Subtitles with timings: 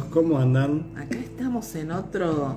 [0.00, 0.92] chicos, ¿cómo andan?
[0.96, 2.56] Acá estamos en otro,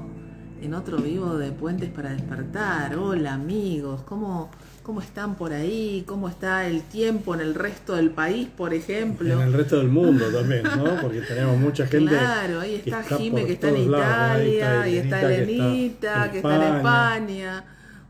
[0.62, 2.96] en otro vivo de Puentes para despertar.
[2.98, 4.50] Hola amigos, ¿cómo,
[4.84, 6.04] ¿cómo están por ahí?
[6.08, 9.32] ¿Cómo está el tiempo en el resto del país, por ejemplo?
[9.32, 11.02] En el resto del mundo también, ¿no?
[11.02, 12.12] Porque tenemos mucha gente.
[12.12, 16.38] Claro, ahí está, Jime que está en lados, ahí Italia, está y está Elenita, que
[16.38, 16.76] está en.
[16.76, 17.66] España.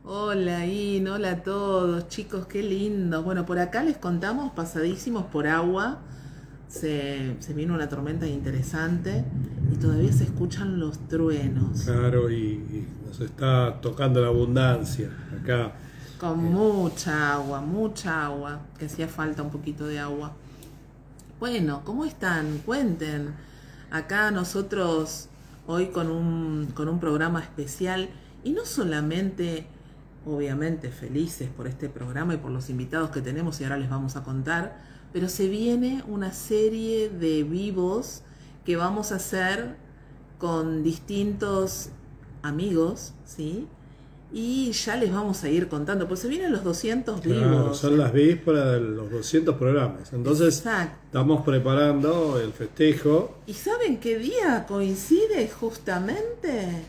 [0.05, 3.23] Hola In, hola a todos, chicos, qué lindo.
[3.23, 6.01] Bueno, por acá les contamos, pasadísimos por agua.
[6.73, 9.23] Se, se vino una tormenta interesante
[9.71, 11.83] y todavía se escuchan los truenos.
[11.83, 15.73] Claro, y, y nos está tocando la abundancia acá.
[16.19, 20.33] Con mucha agua, mucha agua, que hacía falta un poquito de agua.
[21.39, 22.57] Bueno, ¿cómo están?
[22.65, 23.35] Cuenten.
[23.91, 25.29] Acá nosotros
[25.67, 28.09] hoy con un, con un programa especial
[28.43, 29.67] y no solamente,
[30.25, 34.15] obviamente, felices por este programa y por los invitados que tenemos y ahora les vamos
[34.15, 38.23] a contar, pero se viene una serie de vivos
[38.65, 39.75] que vamos a hacer
[40.39, 41.89] con distintos
[42.41, 43.67] amigos, ¿sí?
[44.35, 47.77] Y ya les vamos a ir contando, pues se vienen los 200 Claro, vivos.
[47.77, 50.11] son las vísperas de los 200 programas.
[50.11, 50.97] Entonces, Exacto.
[51.05, 53.37] estamos preparando el festejo.
[53.45, 56.83] ¿Y saben qué día coincide justamente?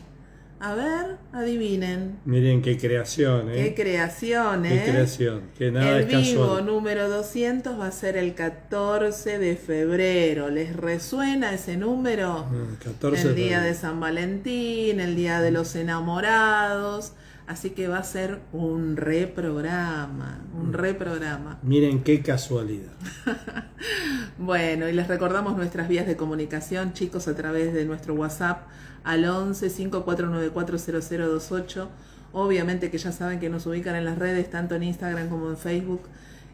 [0.59, 2.17] A ver, adivinen.
[2.25, 3.75] Miren qué creación, Qué ¿eh?
[3.75, 4.83] creación, Qué ¿eh?
[4.89, 6.65] creación, que nada el es vivo casual.
[6.65, 10.49] número 200 va a ser el 14 de febrero.
[10.49, 12.45] ¿Les resuena ese número?
[12.45, 17.11] Mm, 14 el día de San Valentín, el día de los enamorados.
[17.47, 21.59] Así que va a ser un reprograma, un reprograma.
[21.61, 22.91] Miren qué casualidad.
[24.37, 28.67] Bueno, y les recordamos nuestras vías de comunicación, chicos, a través de nuestro WhatsApp
[29.05, 31.89] al 11 5494 0028.
[32.33, 35.57] Obviamente que ya saben que nos ubican en las redes, tanto en Instagram como en
[35.57, 36.01] Facebook.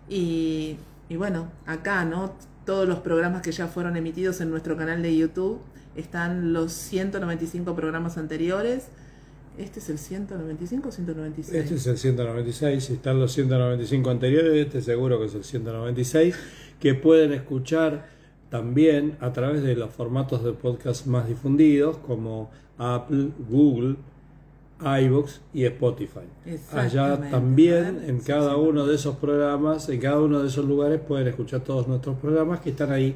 [0.07, 0.77] Y,
[1.09, 2.35] y bueno, acá, ¿no?
[2.65, 5.59] Todos los programas que ya fueron emitidos en nuestro canal de YouTube.
[5.95, 8.89] Están los 195 programas anteriores.
[9.57, 11.55] ¿Este es el 195 o 196?
[11.55, 16.35] Este es el 196, si están los 195 anteriores, este seguro que es el 196,
[16.79, 18.07] que pueden escuchar
[18.49, 23.95] también a través de los formatos de podcast más difundidos como Apple, Google,
[24.81, 26.21] iVoox y Spotify.
[26.71, 30.65] Allá también, A ver, en cada uno de esos programas, en cada uno de esos
[30.65, 33.15] lugares pueden escuchar todos nuestros programas que están ahí.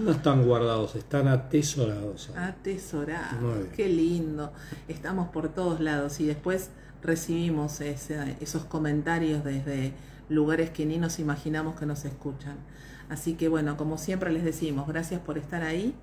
[0.00, 2.30] No están guardados, están atesorados.
[2.36, 2.44] ahí.
[2.50, 4.52] Atesorados, Muy qué lindo.
[4.88, 6.70] Estamos por todos lados y después
[7.02, 9.92] recibimos ese- esos comentarios desde
[10.28, 12.56] lugares que ni nos imaginamos que nos escuchan.
[13.08, 15.94] Así que bueno, como siempre les decimos, gracias por estar ahí.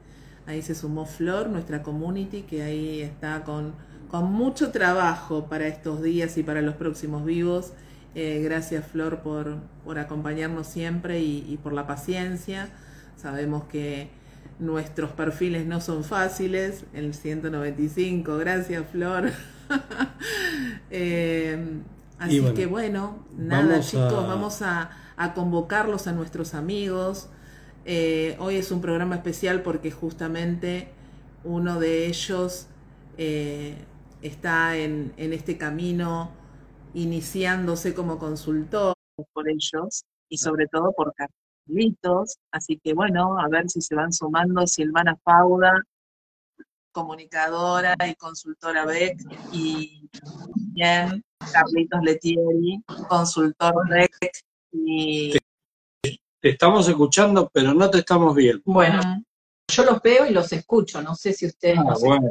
[0.48, 3.74] Ahí se sumó Flor, nuestra community, que ahí está con,
[4.10, 7.74] con mucho trabajo para estos días y para los próximos vivos.
[8.16, 12.70] Eh, gracias Flor por, por acompañarnos siempre y, y por la paciencia.
[13.16, 14.10] Sabemos que
[14.60, 16.86] nuestros perfiles no son fáciles.
[16.94, 19.32] El 195, gracias Flor.
[20.90, 21.82] Eh,
[22.18, 27.30] así bueno, que bueno, nada vamos chicos, a- vamos a, a convocarlos a nuestros amigos.
[27.86, 30.90] Eh, hoy es un programa especial porque justamente
[31.44, 32.68] uno de ellos
[33.18, 33.76] eh,
[34.22, 36.32] está en, en este camino
[36.94, 38.94] iniciándose como consultor
[39.34, 41.14] por ellos y sobre todo por
[41.68, 42.38] Carlitos.
[42.52, 45.74] Así que bueno, a ver si se van sumando Silvana Fauda,
[46.92, 49.20] comunicadora y consultora BEC,
[49.52, 50.10] y
[50.74, 54.12] bien Carlitos Letieri, consultor BEC.
[54.72, 55.34] Y
[56.42, 58.62] Te estamos escuchando, pero no te estamos viendo.
[58.66, 59.02] Bueno,
[59.72, 62.30] yo los veo y los escucho, no sé si ustedes Ah, bueno.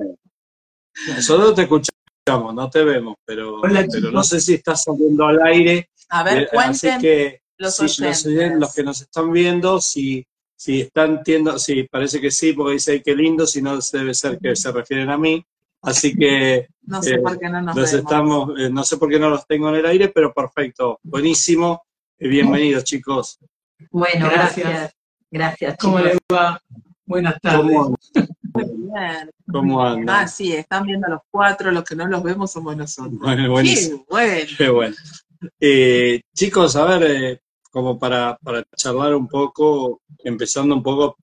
[1.09, 5.43] Nosotros te escuchamos, no te vemos, pero, Hola, pero no sé si estás saliendo al
[5.43, 5.91] aire.
[6.11, 8.27] a ver, Eh, Así que los si los, oyentes.
[8.27, 10.27] oyen- los que nos están viendo, si,
[10.57, 14.15] si están viendo, sí, parece que sí, porque dice "Ay, qué lindo, si no debe
[14.15, 15.45] ser que se refieren a mí.
[15.83, 18.05] Así que No sé eh, por qué no nos los vemos.
[18.05, 21.83] estamos, eh, no sé por qué no los tengo en el aire, pero perfecto, buenísimo.
[22.19, 23.39] Eh, bienvenidos, chicos.
[23.91, 24.67] Bueno, Gracias.
[24.69, 24.95] gracias.
[25.31, 26.13] Gracias, ¿Cómo chicos.
[26.13, 26.63] les va?
[27.07, 27.77] Buenas tardes.
[27.77, 27.97] ¿Cómo,
[28.55, 29.31] Bien.
[29.51, 30.09] cómo andan?
[30.25, 33.19] Ah, sí, están viendo los cuatro, los que no los vemos somos nosotros.
[33.19, 34.05] Bueno, buenísimo.
[34.07, 34.47] Qué bueno.
[34.59, 34.97] Qué bueno.
[35.61, 37.41] Eh, chicos, a ver, eh,
[37.75, 41.17] como para, para charlar un poco, empezando un poco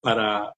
[0.00, 0.50] para,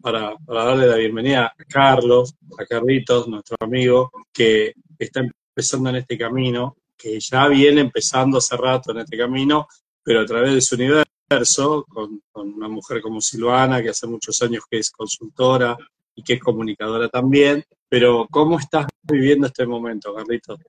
[0.00, 5.96] para, para darle la bienvenida a Carlos, a Carlitos, nuestro amigo, que está empezando en
[5.96, 9.66] este camino, que ya viene empezando hace rato en este camino,
[10.00, 14.62] pero a través de su universo, con, una mujer como Silvana, que hace muchos años
[14.70, 15.76] que es consultora
[16.14, 17.64] y que es comunicadora también.
[17.88, 20.60] Pero, ¿cómo estás viviendo este momento, Carlitos?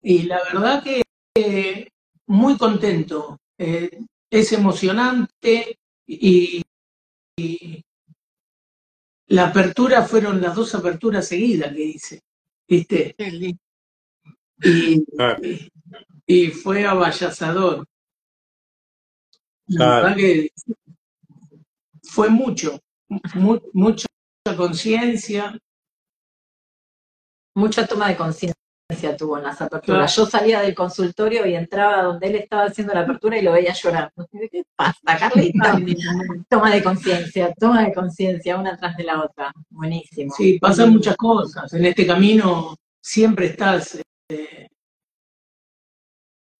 [0.00, 1.02] Y la verdad que
[1.34, 1.88] eh,
[2.32, 3.38] muy contento.
[3.58, 3.90] Eh,
[4.30, 6.62] es emocionante y,
[7.36, 7.84] y
[9.28, 12.20] la apertura fueron las dos aperturas seguidas que hice,
[12.66, 13.14] ¿viste?
[16.26, 17.84] Y, fue avallazador.
[19.66, 20.50] La verdad que
[22.02, 22.80] fue mucho,
[23.34, 24.06] mu- mucha
[24.56, 25.58] conciencia.
[27.54, 28.61] Mucha toma de conciencia
[29.18, 30.14] tuvo en las aperturas.
[30.16, 33.72] Yo salía del consultorio y entraba donde él estaba haciendo la apertura y lo veía
[33.72, 34.28] llorando.
[34.30, 35.78] ¿Qué pasa, Carlita?
[36.48, 39.52] Toma de conciencia, toma de conciencia, una tras de la otra.
[39.70, 40.32] Buenísimo.
[40.36, 41.72] Sí, pasan muchas cosas.
[41.72, 43.98] En este camino siempre estás
[44.28, 44.68] eh,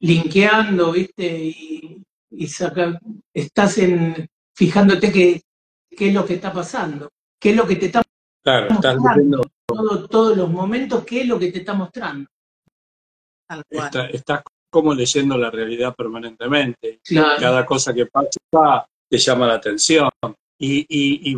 [0.01, 1.25] linkeando, ¿viste?
[1.45, 2.99] Y, y saca-
[3.35, 5.43] estás en, fijándote qué,
[5.91, 8.03] qué es lo que está pasando, qué es lo que te está
[8.45, 12.29] Claro, estás leyendo, todo- todos los momentos, qué es lo que te está mostrando.
[13.49, 13.85] Tal cual.
[13.87, 17.01] está- estás como leyendo la realidad permanentemente.
[17.05, 17.39] Claro.
[17.41, 20.09] Cada cosa que pasa te llama la atención.
[20.59, 21.37] Y, y, y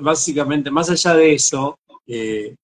[0.00, 2.56] básicamente, más allá de eso, eh,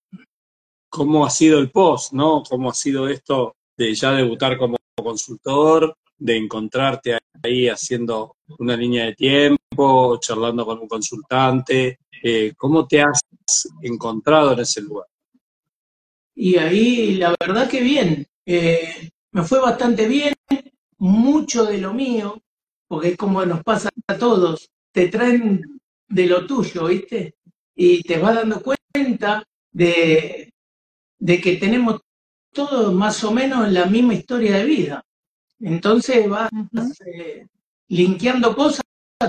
[0.89, 2.43] ¿cómo ha sido el post, no?
[2.47, 9.05] ¿Cómo ha sido esto de ya debutar como consultor, de encontrarte ahí haciendo una línea
[9.05, 11.99] de tiempo, charlando con un consultante?
[12.23, 13.19] Eh, ¿Cómo te has
[13.81, 15.07] encontrado en ese lugar?
[16.35, 20.33] Y ahí la verdad que bien, eh, me fue bastante bien,
[20.97, 22.41] mucho de lo mío,
[22.87, 27.35] porque es como nos pasa a todos, te traen de lo tuyo, ¿viste?
[27.75, 29.43] Y te vas dando cuenta
[29.73, 30.53] de,
[31.19, 31.99] de que tenemos
[32.53, 35.03] todos más o menos la misma historia de vida.
[35.63, 36.49] Entonces vas
[37.05, 37.47] eh,
[37.87, 38.81] linkeando cosas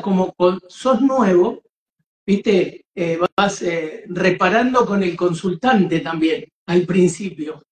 [0.02, 1.62] como con- sos nuevo,
[2.26, 2.84] ¿viste?
[2.94, 7.62] Eh, vas eh, reparando con el consultante también al principio.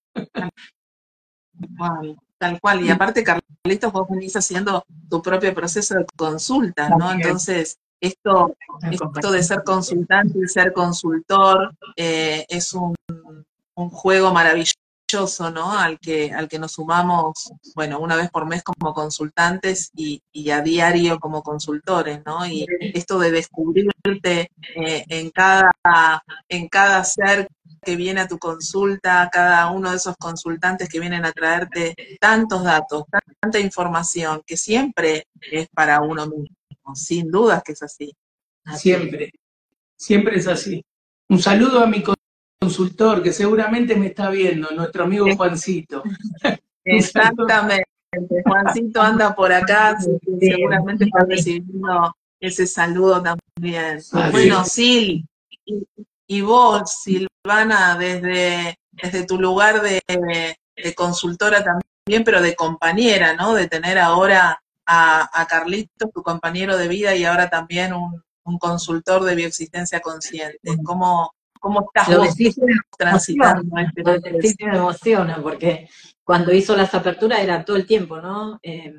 [2.38, 2.84] tal cual.
[2.84, 6.98] Y aparte, Carlitos, vos venís haciendo tu propio proceso de consulta, ¿no?
[6.98, 7.20] También.
[7.26, 8.56] Entonces, esto,
[8.90, 12.94] esto de ser consultante y ser consultor eh, es un,
[13.74, 14.74] un juego maravilloso,
[15.12, 15.72] ¿no?
[15.72, 20.50] Al que, al que nos sumamos, bueno, una vez por mes como consultantes y, y
[20.50, 22.46] a diario como consultores, ¿no?
[22.46, 25.70] Y esto de descubrirte eh, en cada,
[26.48, 27.46] en cada ser
[27.82, 32.64] que viene a tu consulta, cada uno de esos consultantes que vienen a traerte tantos
[32.64, 33.04] datos,
[33.40, 38.14] tanta información, que siempre es para uno mismo, sin dudas que es así.
[38.76, 39.32] Siempre,
[39.96, 40.82] siempre es así.
[41.28, 42.02] Un saludo a mi
[42.62, 46.02] consultor que seguramente me está viendo, nuestro amigo Juancito.
[46.84, 47.88] Exactamente.
[48.44, 49.96] Juancito anda por acá,
[50.38, 53.98] seguramente está recibiendo ese saludo también.
[54.12, 55.26] Ah, bueno, Sil,
[55.64, 55.86] y,
[56.26, 63.54] y vos, Silvana, desde, desde tu lugar de, de, consultora también, pero de compañera, ¿no?
[63.54, 68.58] De tener ahora a, a Carlitos, tu compañero de vida, y ahora también un, un
[68.58, 70.76] consultor de bioexistencia consciente.
[70.84, 71.32] ¿Cómo,
[71.62, 72.56] cómo estás Lo vos decís,
[72.98, 75.88] transitando este Lo decís me emociona porque
[76.24, 78.58] cuando hizo las aperturas era todo el tiempo, ¿no?
[78.62, 78.92] Eh,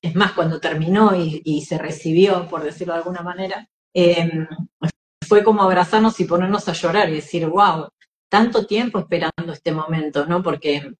[0.00, 4.46] es más, cuando terminó y, y, se recibió, por decirlo de alguna manera, eh,
[5.26, 7.88] fue como abrazarnos y ponernos a llorar y decir, wow,
[8.28, 10.42] tanto tiempo esperando este momento, ¿no?
[10.42, 10.92] Porque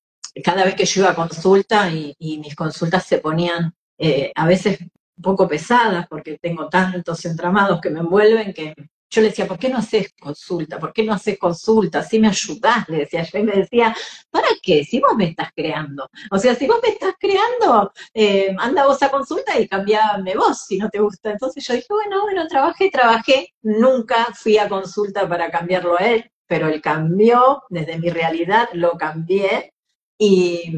[0.43, 4.47] cada vez que yo iba a consulta y, y mis consultas se ponían eh, a
[4.47, 8.75] veces un poco pesadas porque tengo tantos entramados que me envuelven que
[9.15, 10.79] yo le decía, ¿por qué no haces consulta?
[10.79, 12.01] ¿Por qué no haces consulta?
[12.01, 13.95] Así me ayudás, le decía yo, y me decía,
[14.31, 14.85] ¿para qué?
[14.85, 16.09] Si vos me estás creando.
[16.31, 20.65] O sea, si vos me estás creando, eh, anda vos a consulta y cambiame vos
[20.67, 21.31] si no te gusta.
[21.31, 23.55] Entonces yo dije, bueno, bueno, trabajé, trabajé.
[23.63, 28.93] Nunca fui a consulta para cambiarlo a él, pero él cambió, desde mi realidad lo
[28.93, 29.73] cambié.
[30.19, 30.73] Y,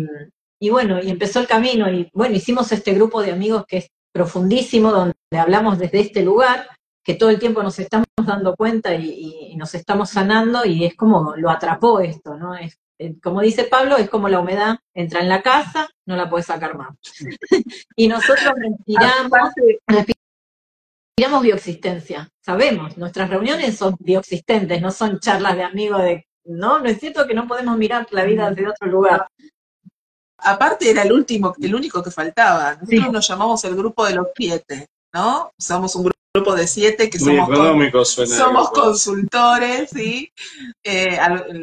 [0.61, 1.91] y bueno, y empezó el camino.
[1.91, 6.67] Y bueno, hicimos este grupo de amigos que es profundísimo, donde hablamos desde este lugar
[7.07, 10.97] que todo el tiempo nos estamos dando cuenta y, y, nos estamos sanando y es
[10.97, 12.57] como lo atrapó esto, ¿no?
[12.57, 12.81] Es,
[13.23, 16.77] como dice Pablo, es como la humedad, entra en la casa, no la puedes sacar
[16.77, 16.97] más.
[17.97, 19.53] y nosotros respiramos,
[19.87, 26.87] respiramos bioexistencia, sabemos, nuestras reuniones son bioexistentes, no son charlas de amigos de, no, no
[26.87, 29.29] es cierto que no podemos mirar la vida desde otro lugar.
[30.39, 32.73] Aparte era el último, el único que faltaba.
[32.73, 33.11] Nosotros sí.
[33.13, 35.53] nos llamamos el grupo de los siete, ¿no?
[35.57, 40.33] Somos un grupo grupo de siete que somos, con, somos consultores, ¿sí?
[40.83, 41.19] Eh,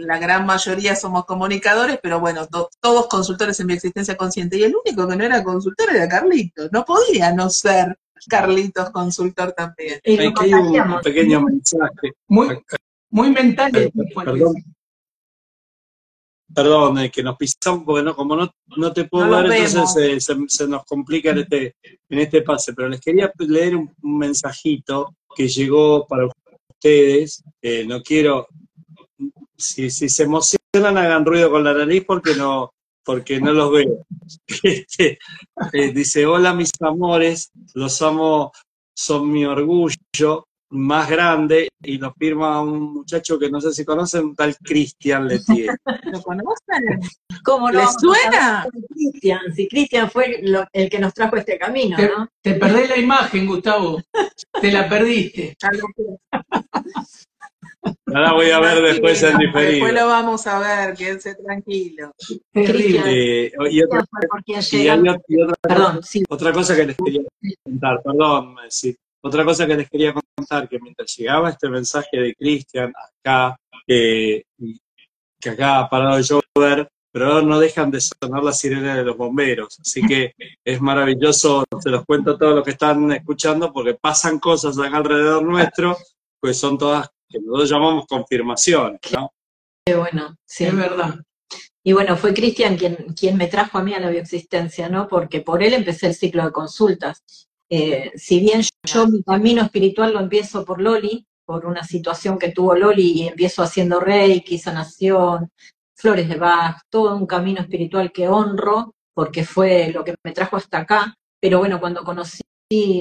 [0.06, 4.58] la gran mayoría somos comunicadores, pero bueno, to, todos consultores en bioexistencia consciente.
[4.58, 6.70] Y el único que no era consultor era Carlitos.
[6.72, 9.98] No podía no ser Carlitos consultor también.
[9.98, 12.14] Aquí hay un pequeño mensaje.
[12.28, 12.60] Muy,
[13.10, 13.72] muy mental.
[14.16, 14.56] Perdón.
[16.54, 20.04] Perdón, eh, que nos pisamos, porque no, como no, no te puedo no ver, entonces
[20.04, 21.76] eh, se, se, nos complica en este,
[22.10, 22.74] en este pase.
[22.74, 27.44] Pero les quería leer un, un, mensajito que llegó para ustedes.
[27.62, 28.48] Eh, no quiero,
[29.58, 32.74] si, si se emocionan, hagan ruido con la nariz porque no,
[33.04, 34.06] porque no los veo.
[34.64, 35.20] Este,
[35.74, 38.52] eh, dice, hola mis amores, los amo,
[38.96, 44.26] son mi orgullo más grande y lo firma un muchacho que no sé si conocen,
[44.26, 45.70] un tal Cristian Letier.
[46.12, 47.00] ¿Lo conocen?
[47.44, 47.80] ¿Cómo no?
[47.80, 48.68] ¿Les suena?
[48.90, 52.28] Cristian, si Cristian fue lo- el que nos trajo este camino, Te, ¿no?
[52.42, 54.02] te perdés la imagen, Gustavo.
[54.62, 55.56] Te la perdiste.
[58.06, 59.72] Ahora voy a ver después el diferido.
[59.72, 62.12] Después lo vamos a ver, quédense tranquilo.
[62.52, 63.46] Terrible.
[63.46, 64.06] Eh, y otra,
[65.28, 66.24] y otra Perdón, sí.
[66.30, 67.22] Otra cosa que les quería
[67.64, 68.96] contar, perdón, sí.
[69.26, 74.44] Otra cosa que les quería contar, que mientras llegaba este mensaje de Cristian acá, que,
[75.40, 79.04] que acá ha parado de llover, pero ahora no dejan de sonar las sirenas de
[79.04, 79.80] los bomberos.
[79.80, 80.34] Así que
[80.66, 84.98] es maravilloso, se los cuento a todos los que están escuchando, porque pasan cosas acá
[84.98, 85.96] alrededor nuestro,
[86.42, 89.32] pues son todas que nosotros llamamos confirmaciones, ¿no?
[89.86, 90.66] Qué bueno, sí.
[90.66, 91.16] Es verdad.
[91.86, 95.08] Y bueno, fue Cristian quien, quien me trajo a mí a la bioexistencia, ¿no?
[95.08, 97.24] Porque por él empecé el ciclo de consultas.
[97.76, 102.52] Eh, si bien yo mi camino espiritual lo empiezo por Loli, por una situación que
[102.52, 105.50] tuvo Loli y empiezo haciendo Reiki, sanación,
[105.96, 110.58] flores de Bach, todo un camino espiritual que honro porque fue lo que me trajo
[110.58, 111.16] hasta acá.
[111.42, 112.44] Pero bueno, cuando conocí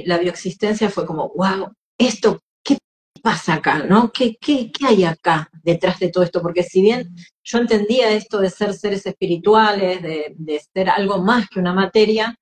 [0.06, 2.78] la bioexistencia fue como, wow, esto, ¿qué
[3.22, 3.84] pasa acá?
[3.84, 4.10] ¿No?
[4.10, 6.40] ¿Qué, qué, qué hay acá detrás de todo esto?
[6.40, 7.14] Porque si bien
[7.44, 12.34] yo entendía esto de ser seres espirituales, de, de ser algo más que una materia,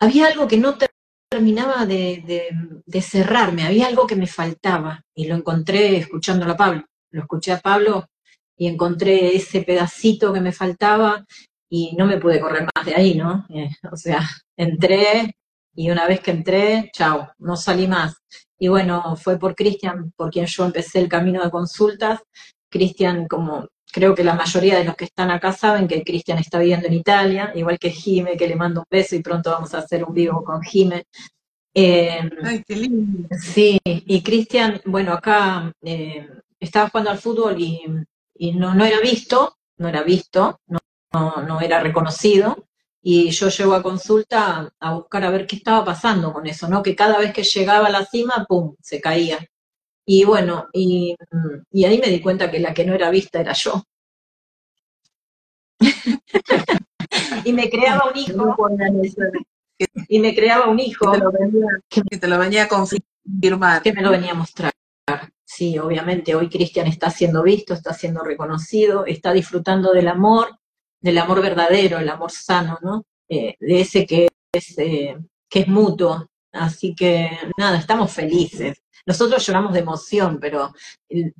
[0.00, 0.76] había algo que no
[1.28, 6.84] terminaba de, cerrarme, había algo que me faltaba y lo encontré escuchándolo a Pablo.
[7.10, 8.06] Lo escuché a Pablo
[8.56, 11.24] y encontré ese pedacito que me faltaba
[11.70, 13.46] y no me pude correr más de ahí, ¿no?
[13.50, 15.34] Eh, o sea, entré
[15.74, 18.16] y una vez que entré, chao, no salí más.
[18.58, 22.20] Y bueno, fue por Cristian, por quien yo empecé el camino de consultas.
[22.68, 26.58] Cristian, como creo que la mayoría de los que están acá saben que Cristian está
[26.58, 29.78] viviendo en Italia, igual que Jime, que le mando un beso y pronto vamos a
[29.78, 31.06] hacer un vivo con Jime.
[31.74, 33.28] Eh, Ay, qué lindo.
[33.40, 36.28] Sí, y Cristian, bueno, acá eh,
[36.58, 37.82] estaba jugando al fútbol y,
[38.34, 40.78] y no, no era visto, no era visto, no,
[41.12, 42.64] no, no era reconocido.
[43.00, 46.82] Y yo llego a consulta a buscar a ver qué estaba pasando con eso, ¿no?
[46.82, 49.38] Que cada vez que llegaba a la cima, ¡pum!, se caía.
[50.10, 51.14] Y bueno, y,
[51.70, 53.84] y ahí me di cuenta que la que no era vista era yo.
[57.44, 58.56] y me creaba un hijo,
[60.08, 63.82] y me creaba un hijo Que te lo venía, que te lo venía a confirmar.
[63.82, 64.72] que me lo venía a mostrar.
[65.44, 70.58] Sí, obviamente hoy Cristian está siendo visto, está siendo reconocido, está disfrutando del amor,
[71.02, 73.04] del amor verdadero, el amor sano, ¿no?
[73.28, 75.18] Eh, de ese que es, eh,
[75.50, 76.30] que es mutuo.
[76.50, 78.82] Así que nada, estamos felices.
[79.08, 80.72] Nosotros lloramos de emoción, pero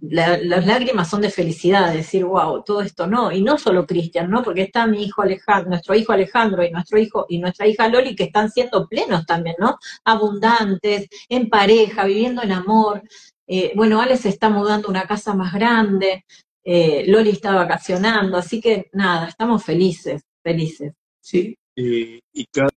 [0.00, 3.30] la- las lágrimas son de felicidad, de decir, wow, todo esto no.
[3.30, 4.42] Y no solo Cristian, ¿no?
[4.42, 8.16] Porque está mi hijo Alejandro, nuestro hijo Alejandro y nuestro hijo y nuestra hija Loli
[8.16, 9.76] que están siendo plenos también, ¿no?
[10.04, 13.02] Abundantes, en pareja, viviendo en amor.
[13.46, 16.25] Eh, bueno, Ale se está mudando a una casa más grande,
[16.64, 20.92] eh, Loli está vacacionando, así que nada, estamos felices, felices.
[21.20, 21.54] Sí.
[21.76, 22.70] y, y cada,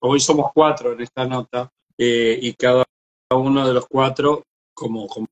[0.00, 2.84] hoy somos cuatro en esta nota, eh, y cada
[3.34, 4.42] uno de los cuatro,
[4.74, 5.26] como, como,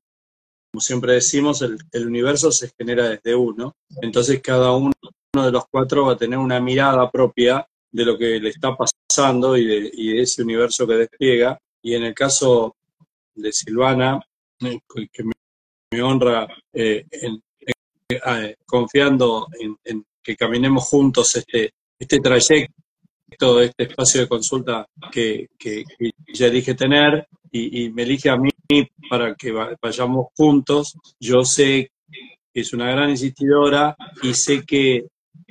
[0.71, 4.93] como siempre decimos, el, el universo se genera desde uno, entonces cada uno
[5.33, 9.57] de los cuatro va a tener una mirada propia de lo que le está pasando
[9.57, 12.75] y de, y de ese universo que despliega, y en el caso
[13.35, 14.21] de Silvana,
[14.61, 14.79] eh,
[15.11, 15.31] que me,
[15.91, 17.73] me honra eh, en- en-
[18.09, 25.47] eh, confiando en, en que caminemos juntos este, este trayecto, este espacio de consulta que,
[25.57, 28.49] que, que ya elige tener y, me elige a mí
[29.09, 30.97] para que va- vayamos juntos.
[31.19, 31.91] Yo sé
[32.53, 35.07] que es una gran insistidora y sé que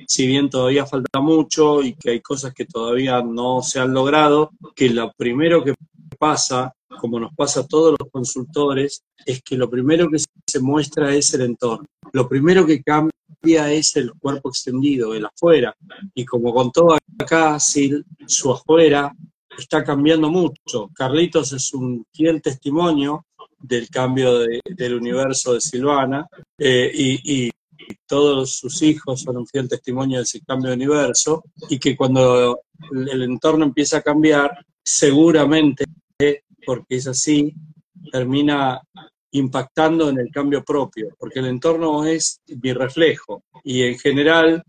[0.07, 4.51] si bien todavía falta mucho y que hay cosas que todavía no se han logrado,
[4.75, 5.73] que lo primero que
[6.17, 11.13] pasa, como nos pasa a todos los consultores, es que lo primero que se muestra
[11.15, 11.85] es el entorno.
[12.13, 15.75] Lo primero que cambia es el cuerpo extendido, el afuera.
[16.13, 19.13] Y como contó acá Sil, su afuera
[19.57, 20.89] está cambiando mucho.
[20.93, 23.25] Carlitos es un fiel testimonio
[23.59, 26.27] del cambio de- del universo de Silvana
[26.57, 27.49] eh, y
[28.07, 32.61] todos sus hijos son un fiel testimonio de ese cambio de universo y que cuando
[32.91, 34.51] el, el entorno empieza a cambiar,
[34.83, 35.85] seguramente,
[36.65, 37.53] porque es así,
[38.11, 38.79] termina
[39.31, 44.63] impactando en el cambio propio, porque el entorno es mi reflejo y en general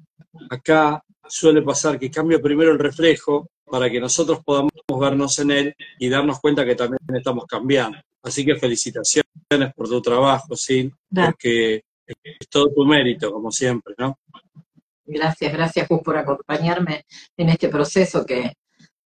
[0.50, 5.74] acá suele pasar que cambia primero el reflejo para que nosotros podamos vernos en él
[5.98, 7.96] y darnos cuenta que también estamos cambiando.
[8.22, 9.24] Así que felicitaciones
[9.74, 14.18] por tu trabajo, sí, porque es todo tu mérito, como siempre, ¿no?
[15.06, 18.52] Gracias, gracias Gus por acompañarme en este proceso que,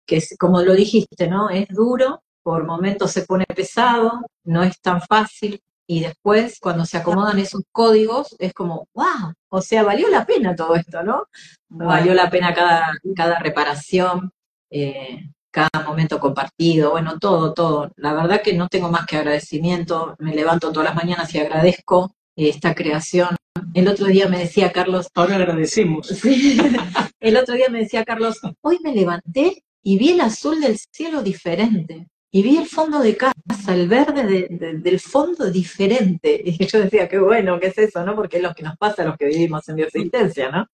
[0.07, 1.51] que es, como lo dijiste, ¿no?
[1.51, 6.97] Es duro, por momentos se pone pesado, no es tan fácil, y después cuando se
[6.97, 11.27] acomodan esos códigos es como, wow, o sea, valió la pena todo esto, ¿no?
[11.69, 14.33] Valió la pena cada, cada reparación,
[14.75, 17.93] eh, cada momento compartido, bueno, todo, todo.
[17.95, 22.17] La verdad que no tengo más que agradecimiento, me levanto todas las mañanas y agradezco
[22.35, 23.37] esta creación.
[23.73, 25.07] El otro día me decía Carlos.
[25.15, 26.11] Ahora agradecemos.
[27.21, 31.23] el otro día me decía Carlos, hoy me levanté y vi el azul del cielo
[31.23, 32.09] diferente.
[32.33, 33.33] Y vi el fondo de casa,
[33.69, 36.43] el verde del fondo diferente.
[36.45, 38.05] Y yo decía, qué bueno, ¿qué es eso?
[38.05, 38.17] ¿no?
[38.17, 40.67] Porque es lo que nos pasa a los que vivimos en bioexistencia, ¿no?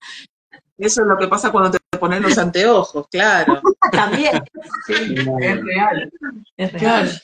[0.79, 3.61] Eso es lo que pasa cuando te ponen los anteojos, claro.
[3.93, 4.43] También.
[4.87, 6.13] Sí, es real.
[6.57, 7.23] Es real.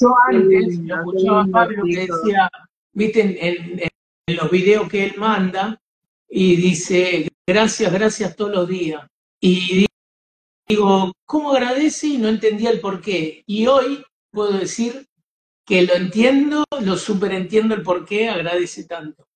[0.00, 2.50] Yo antes lo escuchaba a Pablo que decía,
[2.92, 3.90] viste, en,
[4.26, 5.80] los videos que él manda,
[6.28, 9.04] y dice, gracias, gracias todos los días.
[9.40, 9.86] Y
[10.68, 12.06] digo, ¿cómo agradece?
[12.06, 13.42] Y no entendía el por qué.
[13.46, 15.08] Y hoy puedo decir
[15.66, 19.26] que lo entiendo, lo superentiendo el por qué agradece tanto.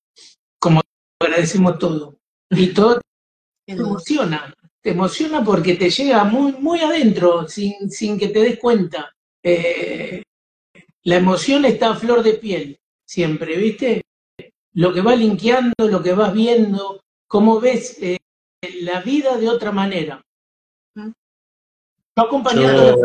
[0.59, 0.81] Como
[1.21, 2.17] agradecemos todo.
[2.49, 3.01] Y todo
[3.65, 4.53] te emociona.
[4.85, 9.11] Te emociona porque te llega muy, muy adentro, sin, sin que te des cuenta.
[9.41, 10.21] Eh,
[11.05, 14.03] la emoción está a flor de piel, siempre, ¿viste?
[14.73, 18.19] Lo que va linkeando, lo que vas viendo, cómo ves eh,
[18.81, 20.21] la vida de otra manera.
[20.95, 21.03] Yo
[22.15, 22.95] acompañando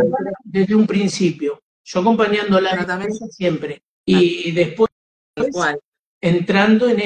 [0.44, 3.80] desde un principio, yo acompañando la también siempre.
[4.04, 4.90] Y después
[6.20, 7.00] entrando en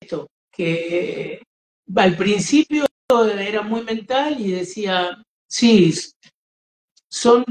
[0.00, 1.40] esto, que
[1.94, 5.94] al principio era muy mental y decía, sí,
[7.08, 7.44] son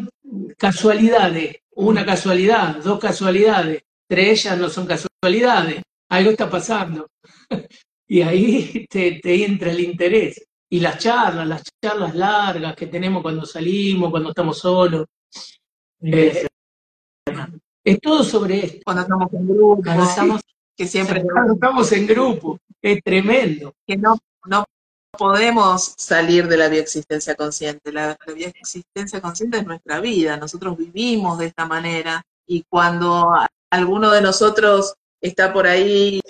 [0.58, 7.08] casualidades, una casualidad, dos casualidades, tres ellas no son casualidades, algo está pasando.
[8.08, 13.46] y ahí te entra el interés y las charlas, las charlas largas que tenemos cuando
[13.46, 15.06] salimos, cuando estamos solos.
[16.02, 16.48] Eh,
[17.84, 18.80] es todo sobre esto.
[18.84, 19.82] Cuando estamos en grupo,
[20.76, 23.74] que siempre estamos en grupo, es tremendo.
[23.88, 24.18] Que no
[25.17, 27.91] podemos salir de la bioexistencia consciente.
[27.91, 33.32] La, la bioexistencia consciente es nuestra vida, nosotros vivimos de esta manera y cuando
[33.69, 36.21] alguno de nosotros está por ahí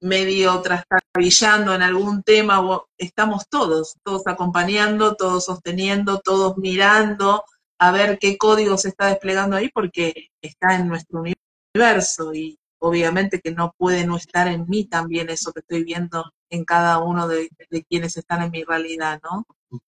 [0.00, 2.60] medio trastabillando en algún tema,
[2.98, 7.44] estamos todos, todos acompañando, todos sosteniendo, todos mirando
[7.78, 13.40] a ver qué código se está desplegando ahí porque está en nuestro universo y obviamente
[13.40, 17.26] que no puede no estar en mí también eso que estoy viendo en cada uno
[17.26, 17.48] de,
[17.88, 19.46] quienes están en mi realidad, ¿no?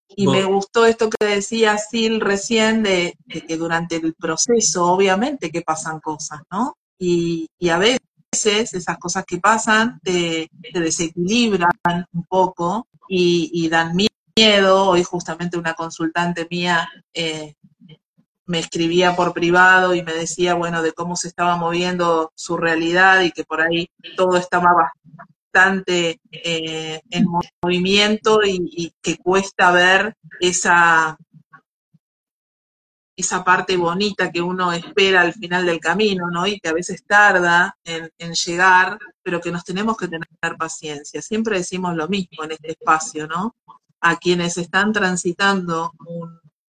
[0.09, 5.61] Y me gustó esto que decía Sil recién de, que durante el proceso, obviamente que
[5.61, 6.75] pasan cosas, ¿no?
[6.99, 8.01] Y, y a veces
[8.75, 11.71] esas cosas que pasan te, desequilibran
[12.13, 14.89] un poco y, dan miedo.
[14.89, 17.55] Hoy justamente una consultante mía eh,
[18.47, 23.21] me escribía por privado y me decía, bueno, de cómo se estaba moviendo su realidad
[23.21, 24.93] y que por ahí todo estaba
[25.55, 27.27] bastante eh, en
[27.63, 31.17] movimiento y, que cuesta ver esa,
[33.17, 36.47] esa parte bonita que uno espera al final del camino, ¿no?
[36.47, 41.23] Y que a veces tarda en, llegar, pero que nos tenemos que tener paciencia.
[41.23, 43.55] Siempre decimos lo mismo en este espacio, ¿no?
[44.01, 45.93] A quienes están transitando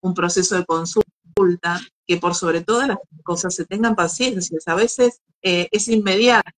[0.01, 4.59] un, proceso de consulta, que por sobre todas las cosas se tengan paciencia.
[4.67, 6.51] A veces eh, es inmediato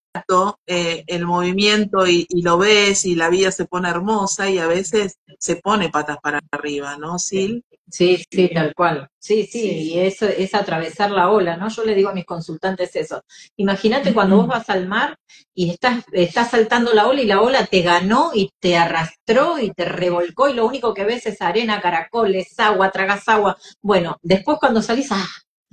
[0.66, 4.66] eh, el movimiento y, y, lo ves y la vida se pone hermosa y a
[4.66, 7.64] veces se pone patas para arriba, ¿no, Sil?
[7.88, 9.08] Sí, sí, tal cual.
[9.18, 11.68] Sí, sí, y eso es atravesar la ola, ¿no?
[11.68, 13.22] Yo le digo a mis consultantes eso.
[13.56, 15.16] Imagínate cuando vos vas al mar
[15.54, 19.70] y estás, estás saltando la ola y la ola te ganó y te arrastró y
[19.70, 23.56] te revolcó y lo único que ves es arena, caracoles, agua, tragas agua.
[23.80, 25.28] Bueno, después cuando salís, ah,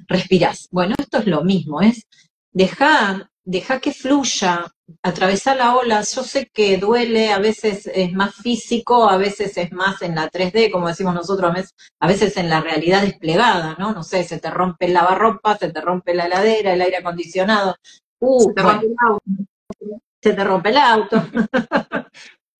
[0.08, 0.68] respirás.
[0.72, 2.04] Bueno, esto es lo mismo, es
[2.52, 4.66] dejar deja que fluya,
[5.02, 6.02] atravesar la ola.
[6.02, 10.30] Yo sé que duele, a veces es más físico, a veces es más en la
[10.30, 13.94] 3D, como decimos nosotros, a veces en la realidad desplegada, ¿no?
[13.94, 17.76] No sé, se te rompe el lavarropa, se te rompe la heladera, el aire acondicionado.
[18.20, 20.02] Uh, se te rompe el auto.
[20.22, 21.24] Se te rompe el auto.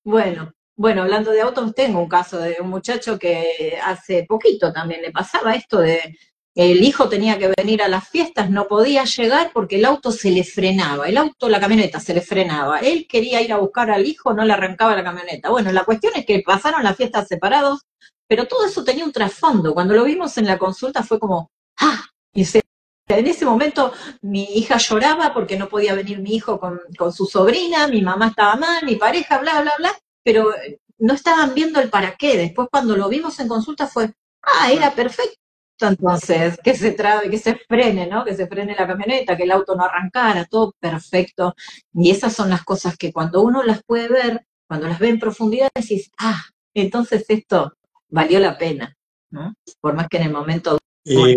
[0.04, 5.02] bueno, bueno, hablando de autos, tengo un caso de un muchacho que hace poquito también
[5.02, 6.16] le pasaba esto de
[6.54, 10.30] el hijo tenía que venir a las fiestas, no podía llegar porque el auto se
[10.30, 12.78] le frenaba, el auto, la camioneta se le frenaba.
[12.78, 15.50] Él quería ir a buscar al hijo, no le arrancaba la camioneta.
[15.50, 17.80] Bueno, la cuestión es que pasaron las fiestas separados,
[18.28, 19.74] pero todo eso tenía un trasfondo.
[19.74, 22.62] Cuando lo vimos en la consulta fue como, ah, y se
[23.08, 27.26] en ese momento mi hija lloraba porque no podía venir mi hijo con, con su
[27.26, 30.50] sobrina, mi mamá estaba mal, mi pareja, bla, bla, bla, pero
[30.98, 32.36] no estaban viendo el para qué.
[32.38, 35.43] Después cuando lo vimos en consulta fue, ah, era perfecto.
[35.80, 38.24] Entonces, que se trabe, que se frene, ¿no?
[38.24, 41.54] Que se frene la camioneta, que el auto no arrancara, todo perfecto.
[41.92, 45.18] Y esas son las cosas que cuando uno las puede ver, cuando las ve en
[45.18, 46.42] profundidad, decís, ah,
[46.74, 47.74] entonces esto
[48.08, 48.96] valió la pena,
[49.30, 49.54] ¿no?
[49.80, 50.78] Por más que en el momento...
[51.04, 51.36] Eh,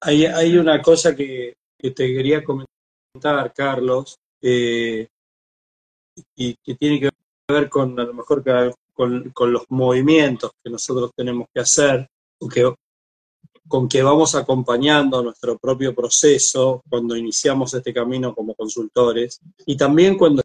[0.00, 5.08] hay, una cosa que, te quería comentar, Carlos, eh,
[6.34, 7.10] y que tiene que
[7.48, 8.42] ver con, a lo mejor,
[8.94, 12.08] con los movimientos que nosotros tenemos que hacer
[13.68, 20.16] con que vamos acompañando nuestro propio proceso cuando iniciamos este camino como consultores y también
[20.16, 20.42] cuando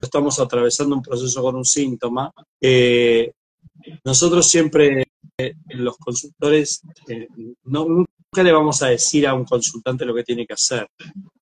[0.00, 2.32] estamos atravesando un proceso con un síntoma.
[2.60, 3.32] Eh,
[4.04, 5.06] nosotros siempre,
[5.38, 7.28] eh, los consultores, eh,
[7.64, 10.88] nunca le vamos a decir a un consultante lo que tiene que hacer,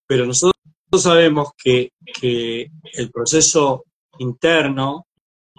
[0.06, 0.54] pero nosotros
[0.96, 3.84] sabemos que, que el proceso
[4.18, 5.06] interno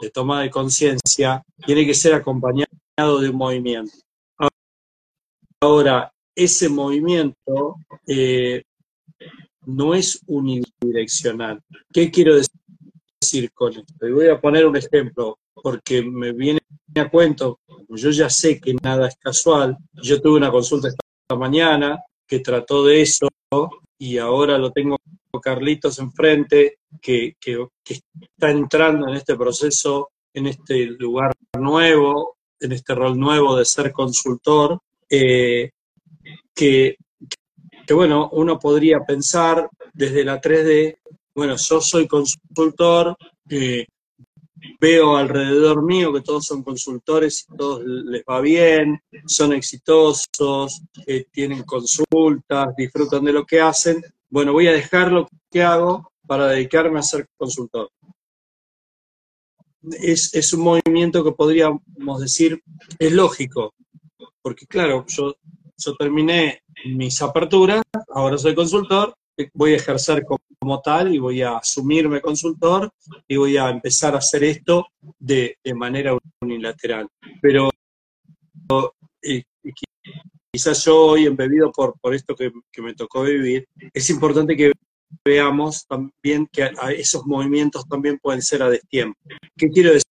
[0.01, 3.91] de toma de conciencia tiene que ser acompañado de un movimiento.
[5.61, 7.75] Ahora, ese movimiento
[8.07, 8.63] eh,
[9.65, 11.61] no es unidireccional.
[11.91, 14.07] ¿Qué quiero decir con esto?
[14.07, 16.61] Y voy a poner un ejemplo, porque me viene
[16.95, 19.77] a cuento, yo ya sé que nada es casual.
[20.01, 23.27] Yo tuve una consulta esta mañana que trató de eso
[23.97, 24.97] y ahora lo tengo
[25.41, 33.19] Carlitos enfrente, que está entrando en este proceso, en este lugar nuevo, en este rol
[33.19, 35.71] nuevo de ser consultor eh,
[36.53, 36.97] que,
[37.91, 40.97] bueno, uno podría pensar desde la 3D,
[41.33, 43.15] bueno, yo soy consultor,
[43.49, 43.87] eh,
[44.79, 51.25] veo alrededor mío que todos son consultores y todos les va bien, son exitosos, eh,
[51.31, 56.47] tienen consultas, disfrutan de lo que hacen, bueno, voy a dejar lo que hago para
[56.47, 57.89] dedicarme a ser consultor.
[60.01, 62.61] Es, es un movimiento que podríamos decir,
[62.99, 63.73] es lógico,
[64.41, 65.35] porque claro, yo,
[65.97, 69.13] terminé mis aperturas, ahora soy consultor,
[69.53, 72.91] voy a ejercer como, tal y voy a asumirme consultor
[73.27, 77.07] y voy a empezar a hacer esto de, manera unilateral.
[77.41, 77.69] Pero
[79.21, 79.43] eh,
[80.51, 84.73] quizás yo hoy, embebido por, por esto que me tocó vivir, es importante que
[85.23, 89.19] veamos también que esos movimientos también pueden ser a destiempo.
[89.57, 90.08] ¿Qué quiero decir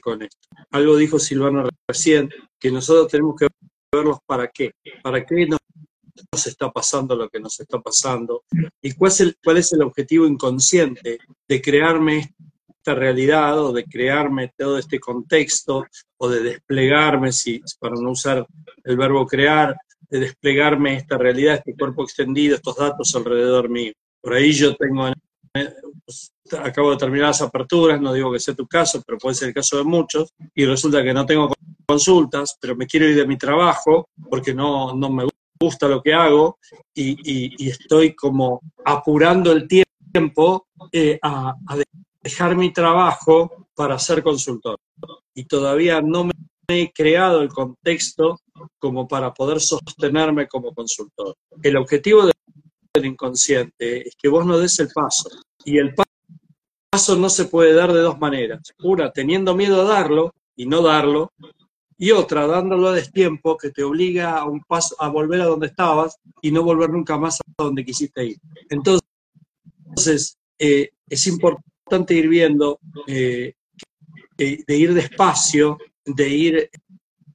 [0.00, 0.48] con esto?
[0.70, 3.48] Algo dijo Silvano recién, que nosotros tenemos que
[3.92, 5.60] verlos para qué, para qué nos,
[6.46, 8.42] está pasando lo que nos está pasando
[8.82, 12.34] y cuál es, el, cuál es el objetivo inconsciente de crearme
[12.68, 15.86] esta realidad o de crearme todo este contexto
[16.18, 18.46] o de desplegarme, si, para no usar
[18.84, 19.76] el verbo crear,
[20.10, 23.92] de desplegarme esta realidad, este cuerpo extendido, estos datos alrededor mío.
[24.20, 25.06] Por ahí yo tengo
[26.62, 29.54] acabo de terminar las aperturas, no digo que sea tu caso, pero puede ser el
[29.54, 31.52] caso de muchos, y resulta que no tengo
[31.86, 35.24] consultas, pero me quiero ir de mi trabajo porque no, no me
[35.60, 36.58] gusta lo que hago
[36.94, 41.54] y, estoy como apurando el tiempo eh, a,
[42.22, 44.76] dejar mi trabajo para ser consultor.
[45.34, 46.32] Y todavía no me
[46.68, 48.40] he creado el contexto
[48.78, 51.34] como para poder sostenerme como consultor.
[51.62, 55.30] El objetivo del inconsciente es que vos no des el paso,
[55.68, 55.94] y el
[56.90, 58.72] paso no se puede dar de dos maneras.
[58.82, 61.32] Una, teniendo miedo a darlo y no darlo,
[61.98, 65.66] y otra, dándolo a destiempo que te obliga a un paso a volver a donde
[65.66, 68.38] estabas y no volver nunca más a donde quisiste ir.
[68.70, 73.52] Entonces, eh, es importante ir viendo, eh,
[74.38, 75.76] de ir despacio,
[76.06, 76.70] de ir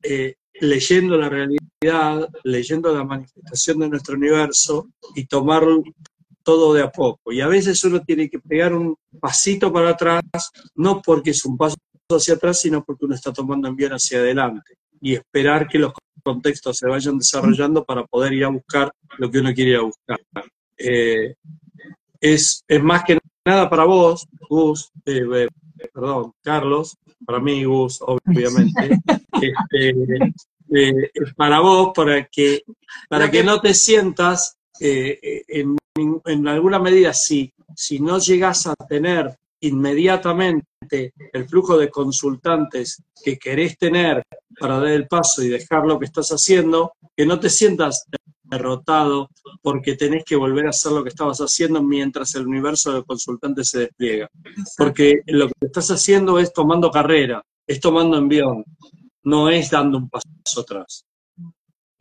[0.01, 5.63] eh, leyendo la realidad, leyendo la manifestación de nuestro universo y tomar
[6.43, 7.31] todo de a poco.
[7.31, 10.23] Y a veces uno tiene que pegar un pasito para atrás,
[10.75, 11.75] no porque es un paso
[12.09, 16.77] hacia atrás, sino porque uno está tomando envío hacia adelante y esperar que los contextos
[16.77, 20.19] se vayan desarrollando para poder ir a buscar lo que uno quiere ir a buscar.
[20.77, 21.35] Eh,
[22.19, 25.47] es, es, más que nada para vos, Gus, eh, eh
[25.93, 28.97] perdón, Carlos, para mí, Gus, obviamente,
[29.41, 32.63] este, para vos, para que,
[33.09, 35.77] para que no te sientas eh, en
[36.25, 43.37] en alguna medida, si, si no llegas a tener inmediatamente el flujo de consultantes que
[43.37, 44.23] querés tener
[44.59, 48.05] para dar el paso y dejar lo que estás haciendo, que no te sientas
[48.43, 49.29] derrotado
[49.61, 53.69] porque tenés que volver a hacer lo que estabas haciendo mientras el universo de consultantes
[53.69, 54.29] se despliega.
[54.77, 58.65] Porque lo que estás haciendo es tomando carrera, es tomando envión,
[59.23, 61.05] no es dando un paso atrás.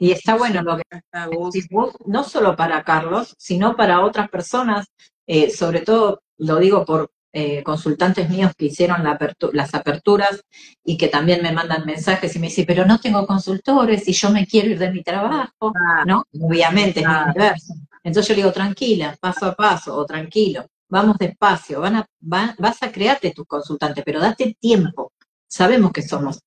[0.03, 0.83] Y está bueno lo que
[1.31, 4.89] decís vos, no solo para Carlos, sino para otras personas,
[5.29, 10.43] eh, sobre todo lo digo por eh, consultantes míos que hicieron las aperturas
[10.85, 14.31] y que también me mandan mensajes y me dicen, pero no tengo consultores y yo
[14.31, 15.73] me quiero ir de mi trabajo,
[16.05, 16.25] ¿no?
[16.41, 17.75] Obviamente es mi universo.
[18.03, 22.83] Entonces yo le digo, tranquila, paso a paso, o tranquilo, vamos despacio, van a, vas
[22.83, 25.12] a crearte tus consultantes, pero date tiempo,
[25.53, 26.41] sabemos que somos.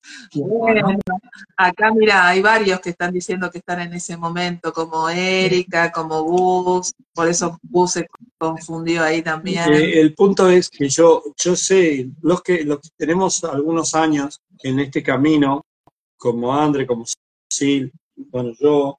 [1.56, 6.24] acá mira, hay varios que están diciendo que están en ese momento, como Erika, como
[6.24, 9.72] Gus, por eso Gus se confundió ahí también.
[9.72, 14.40] Eh, el punto es que yo, yo sé, los que, los que tenemos algunos años
[14.64, 15.64] en este camino,
[16.16, 17.04] como Andre, como
[17.46, 18.98] Sil, bueno, yo,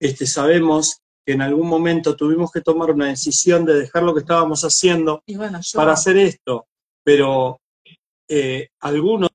[0.00, 4.20] este, sabemos que en algún momento tuvimos que tomar una decisión de dejar lo que
[4.20, 5.22] estábamos haciendo
[5.74, 6.64] para hacer esto,
[7.04, 7.60] pero
[8.34, 9.28] eh, algunos,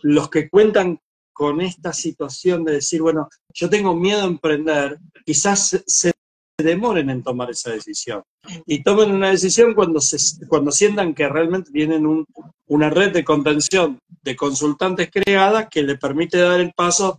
[0.00, 0.98] los que cuentan
[1.34, 6.12] con esta situación de decir, bueno, yo tengo miedo a emprender, quizás se
[6.56, 8.22] demoren en tomar esa decisión.
[8.64, 12.24] Y tomen una decisión cuando, se, cuando sientan que realmente tienen
[12.68, 17.18] una red de contención de consultantes creada que le permite dar el paso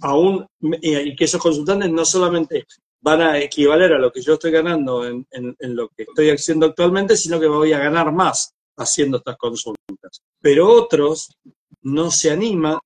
[0.00, 2.66] a un, y que esos consultantes no solamente
[3.00, 6.66] van a equivaler a lo que yo estoy ganando en, en lo que estoy haciendo
[6.66, 10.20] actualmente, sino que voy a ganar más haciendo estas consultas.
[10.40, 11.36] Pero otros
[11.82, 12.78] no se animan,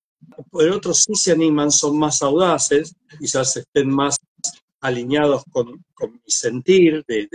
[0.51, 4.17] pero otros sí se animan, son más audaces, quizás estén más
[4.81, 7.27] alineados con, mi sentir, de,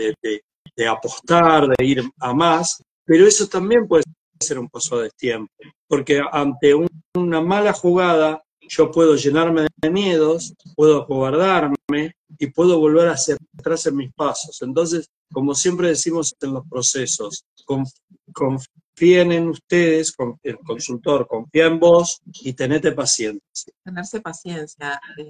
[0.76, 4.04] de, apostar, de ir a más, pero eso también puede
[4.40, 5.52] ser un paso a destiempo,
[5.86, 6.74] porque ante
[7.14, 13.86] una mala jugada yo puedo llenarme de miedos, puedo acobardarme y puedo volver hacia atrás
[13.86, 14.62] en mis pasos.
[14.62, 17.44] Entonces, como siempre decimos en los procesos,
[19.00, 23.72] confíen en ustedes, el consultor confía en vos y tenete paciencia.
[23.82, 25.00] Tenerse paciencia.
[25.16, 25.26] Eh,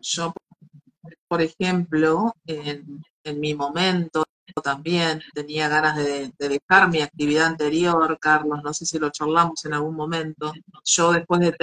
[0.00, 0.32] yo,
[1.26, 3.02] por ejemplo, en,
[3.40, 4.22] mi momento
[4.62, 9.74] también tenía ganas de, dejar mi actividad anterior, Carlos, no sé si lo charlamos en
[9.74, 10.52] algún momento.
[10.84, 11.56] Yo después de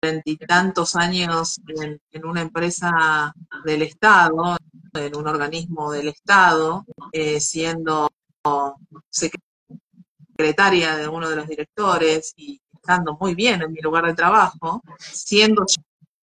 [0.00, 3.34] treinta y tantos años en, una empresa
[3.66, 4.56] del Estado,
[4.94, 8.08] en un organismo del Estado, eh, siendo
[10.38, 14.80] secretaria de uno de los directores y estando muy bien en mi lugar de trabajo,
[14.98, 15.64] siendo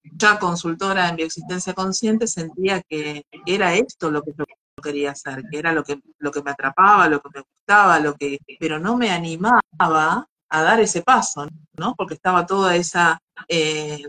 [0.03, 4.45] ya consultora en bioexistencia consciente, sentía que era esto lo que yo
[4.81, 8.13] quería hacer, que era lo que, lo que me atrapaba, lo que me gustaba, lo
[8.13, 11.47] que, pero no me animaba a dar ese paso,
[11.77, 11.93] ¿no?
[11.95, 14.01] Porque estaba toda esa eh,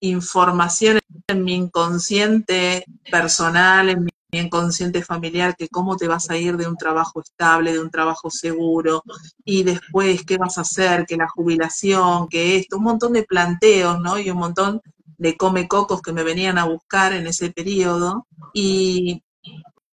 [0.00, 4.10] información en mi inconsciente personal, en mi
[4.42, 8.30] inconsciente familiar, que cómo te vas a ir de un trabajo estable, de un trabajo
[8.30, 9.02] seguro,
[9.44, 14.00] y después qué vas a hacer, que la jubilación, que esto, un montón de planteos,
[14.00, 14.18] ¿no?
[14.18, 14.80] Y un montón
[15.18, 19.22] de come cocos que me venían a buscar en ese periodo, y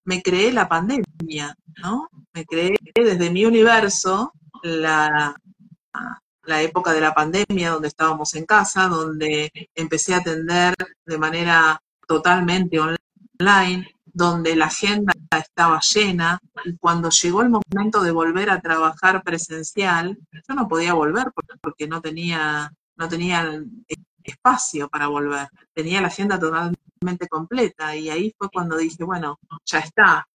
[0.05, 2.09] me creé la pandemia, ¿no?
[2.33, 5.35] Me creé desde mi universo la,
[6.49, 10.75] la época de la pandemia, donde estábamos en casa, donde empecé a atender
[11.05, 18.11] de manera totalmente online, donde la agenda estaba llena y cuando llegó el momento de
[18.11, 23.61] volver a trabajar presencial, yo no podía volver porque no tenía, no tenía
[24.23, 25.47] espacio para volver.
[25.73, 30.27] Tenía la agenda totalmente completa y ahí fue cuando dije, bueno, ya está,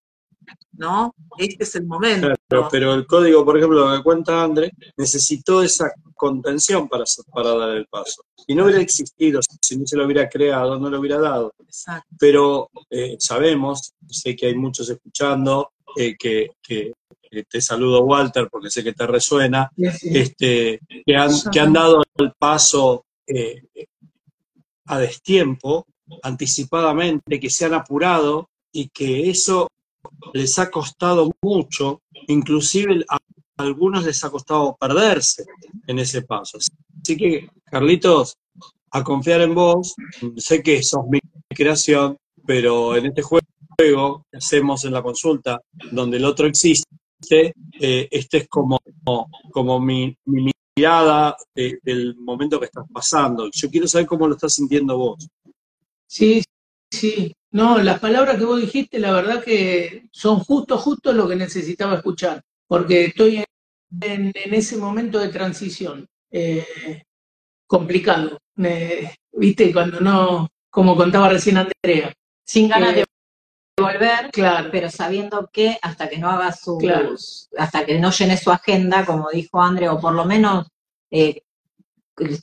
[0.73, 1.15] ¿no?
[1.39, 2.29] Este es el momento.
[2.71, 7.77] pero el código, por ejemplo, lo que cuenta André, necesitó esa contención para, para dar
[7.77, 8.25] el paso.
[8.47, 11.53] Y no hubiera existido, si no se lo hubiera creado, no lo hubiera dado.
[12.19, 16.51] Pero eh, sabemos, sé que hay muchos escuchando, eh, que,
[17.49, 22.33] te saludo Walter porque sé que te resuena, Este, que, han, que han dado el
[22.39, 23.63] paso eh,
[24.87, 25.87] a destiempo,
[26.23, 29.69] anticipadamente, que se han apurado y que eso
[30.33, 33.19] les ha costado mucho, inclusive a
[33.57, 35.45] algunos les ha costado perderse
[35.87, 36.59] en ese paso.
[36.59, 38.37] Así que, Carlitos,
[38.91, 39.95] a confiar en vos,
[40.37, 46.17] sé que sos mi creación, pero en este juego que hacemos en la consulta, donde
[46.17, 46.87] el otro existe,
[47.81, 48.79] eh, este es como,
[49.51, 50.17] como mi,
[50.77, 53.49] mirada del momento que estás pasando.
[53.53, 55.29] Yo quiero saber cómo lo estás sintiendo vos.
[56.07, 56.43] Sí,
[56.95, 57.35] sí.
[57.51, 61.97] No, las palabras que vos dijiste, la verdad que son justo, justo lo que necesitaba
[61.97, 63.45] escuchar, porque estoy
[64.01, 67.05] en, ese momento de transición eh,
[67.67, 68.39] complicado.
[69.33, 69.73] ¿Viste?
[69.73, 72.13] Cuando no, como contaba recién Andrea.
[72.45, 73.05] Sin ganas de
[73.81, 74.69] volver, claro.
[74.71, 76.79] pero sabiendo que hasta que no haga su,
[77.57, 80.69] hasta que no llene su agenda, como dijo Andrea, o por lo menos
[81.11, 81.43] eh,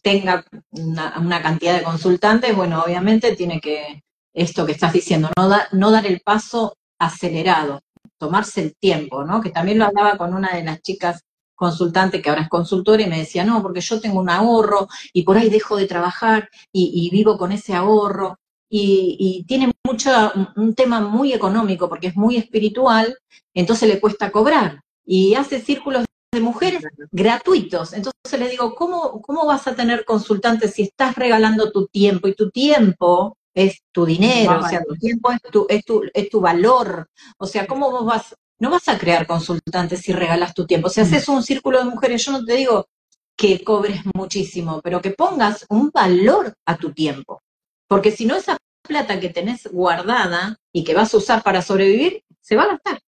[0.01, 4.03] tenga una, cantidad de consultantes, bueno, obviamente tiene que,
[4.33, 7.81] esto que estás diciendo, no, no dar el paso acelerado,
[8.17, 9.41] tomarse el tiempo, ¿no?
[9.41, 11.23] Que también lo hablaba con una de las chicas
[11.55, 15.21] consultantes que ahora es consultora y me decía, no, porque yo tengo un ahorro y
[15.21, 18.37] por ahí dejo de trabajar y, vivo con ese ahorro.
[18.67, 20.09] Y, tiene mucho,
[20.55, 23.15] un tema muy económico porque es muy espiritual,
[23.53, 24.81] entonces le cuesta cobrar.
[25.05, 27.93] Y hace círculos de mujeres gratuitos.
[27.93, 32.27] Entonces le digo, ¿cómo, ¿cómo vas a tener consultantes si estás regalando tu tiempo?
[32.27, 36.29] Y tu tiempo es tu dinero, o sea, tu tiempo es tu, es tu, es
[36.29, 37.09] tu valor.
[37.37, 40.89] O sea, ¿cómo vos vas, no vas a crear consultantes si regalas tu tiempo?
[40.89, 42.87] Si haces un círculo de mujeres, yo no te digo
[43.35, 47.41] que cobres muchísimo, pero que pongas un valor a tu tiempo.
[47.87, 52.23] Porque si no, esa plata que tenés guardada y que vas a usar para sobrevivir,
[52.39, 53.01] se va a gastar.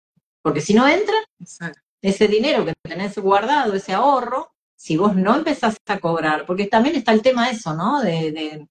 [0.41, 1.15] Porque si no entra,
[2.01, 6.95] ese dinero que tenés guardado, ese ahorro, si vos no empezás a cobrar, porque también
[6.95, 8.01] está el tema eso, ¿no?
[8.01, 8.67] De, de,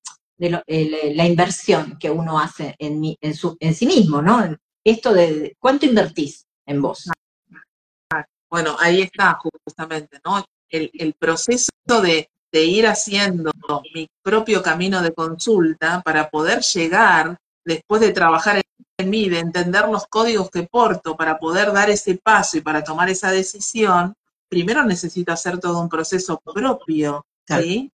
[0.49, 4.57] la inversión que uno hace en, en, su, en sí mismo, ¿no?
[4.83, 7.11] Esto de cuánto invertís en vos.
[8.51, 10.45] Bueno, ahí está justamente, ¿no?
[10.69, 13.53] El, el proceso de, de ir haciendo
[13.95, 18.61] mi propio camino de consulta para poder llegar, después de trabajar
[18.99, 22.83] en mí, de entender los códigos que porto para poder dar ese paso y para
[22.83, 24.15] tomar esa decisión,
[24.49, 27.91] primero necesito hacer todo un proceso propio, ¿sí?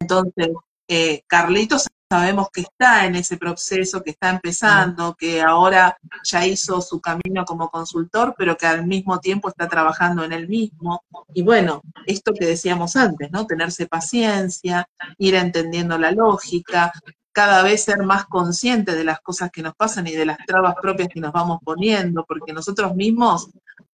[0.00, 0.48] Entonces,
[0.88, 6.80] eh, Carlitos sabemos que está en ese proceso, que está empezando, que ahora ya hizo
[6.80, 11.02] su camino como consultor, pero que al mismo tiempo está trabajando en el mismo.
[11.34, 13.46] Y bueno, esto que decíamos antes, ¿no?
[13.46, 16.92] Tenerse paciencia, ir entendiendo la lógica,
[17.32, 20.76] cada vez ser más consciente de las cosas que nos pasan y de las trabas
[20.80, 23.50] propias que nos vamos poniendo, porque nosotros mismos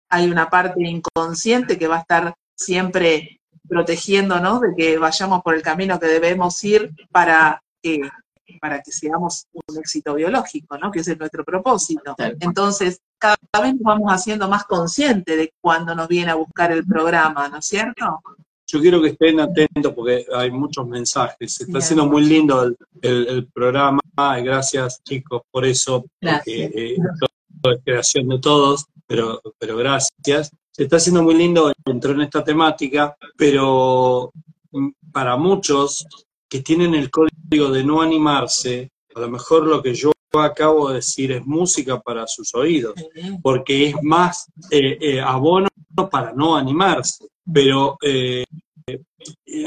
[0.10, 3.39] hay una parte inconsciente que va a estar siempre
[3.70, 8.02] protegiéndonos de que vayamos por el camino que debemos ir para que,
[8.60, 10.92] para que seamos un éxito biológico, ¿no?
[10.92, 12.16] Que ese es nuestro propósito.
[12.40, 16.86] Entonces, cada vez nos vamos haciendo más conscientes de cuando nos viene a buscar el
[16.86, 18.22] programa, ¿no es cierto?
[18.72, 21.56] Yo quiero que estén atentos porque hay muchos mensajes.
[21.56, 22.64] Se está haciendo muy lindo
[23.02, 24.00] el, el, programa.
[24.16, 26.06] Gracias, chicos, por eso.
[26.22, 26.72] Gracias.
[26.72, 30.52] Porque, eh, es creación de todos, pero, pero gracias.
[30.72, 34.32] Se está haciendo muy lindo, entró en esta temática, pero
[34.72, 36.06] mm, para muchos
[36.48, 40.96] que tienen el código de no animarse, a lo mejor lo que yo acabo de
[40.96, 42.94] decir es música para sus oídos,
[43.42, 45.68] porque es más eh, eh, abono
[46.12, 47.28] para no animarse.
[47.52, 48.46] Pero eh,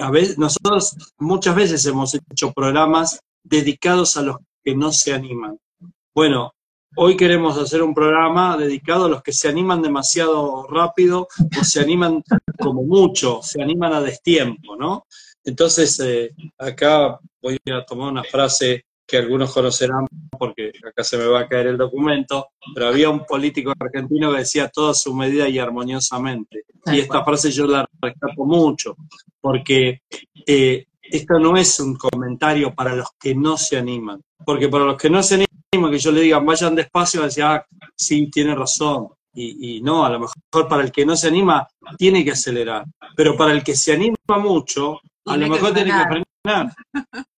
[0.01, 5.59] a veces, nosotros muchas veces hemos hecho programas dedicados a los que no se animan.
[6.15, 6.53] Bueno,
[6.97, 11.29] hoy queremos hacer un programa dedicado a los que se animan demasiado rápido
[11.61, 12.23] o se animan
[12.59, 15.07] como mucho, se animan a destiempo, ¿no?
[15.45, 16.01] Entonces,
[16.59, 20.07] acá voy a tomar una frase que algunos conocerán
[20.39, 24.39] porque acá se me va a caer el documento, pero había un político argentino que
[24.39, 26.65] decía todo a su medida y armoniosamente.
[26.87, 28.97] Y esta frase yo la rescato mucho,
[29.41, 30.03] porque
[30.47, 34.97] eh, esto no es un comentario para los que no se animan, porque para los
[34.97, 39.09] que no se animan, que yo le diga vayan despacio, decía, ah, sí, tiene razón.
[39.35, 41.67] Y, y no, a lo mejor para el que no se anima,
[41.99, 42.85] tiene que acelerar.
[43.17, 46.75] Pero para el que se anima mucho, a lo mejor tiene que frenar.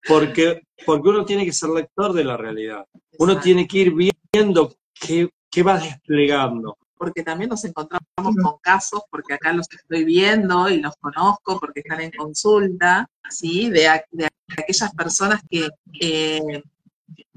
[0.08, 2.86] Porque, porque uno tiene que ser lector de la realidad.
[3.20, 3.94] Uno tiene que ir
[4.34, 6.78] viendo qué, qué va desplegando.
[7.04, 11.82] Porque también nos encontramos con casos, porque acá los estoy viendo y los conozco porque
[11.82, 13.70] están en consulta, ¿sí?
[13.70, 15.68] De, de aquellas personas que
[16.00, 16.64] eh,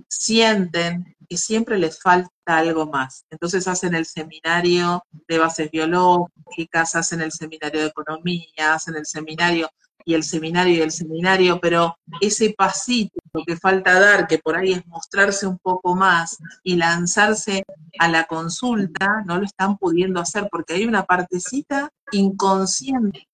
[0.08, 3.24] sienten que siempre les falta algo más.
[3.30, 9.68] Entonces hacen el seminario de bases biológicas, hacen el seminario de economía, hacen el seminario
[10.06, 14.72] y el seminario y el seminario, pero ese pasito que falta dar, que por ahí
[14.72, 17.64] es mostrarse un poco más y lanzarse
[17.98, 23.26] a la consulta, no lo están pudiendo hacer porque hay una partecita inconsciente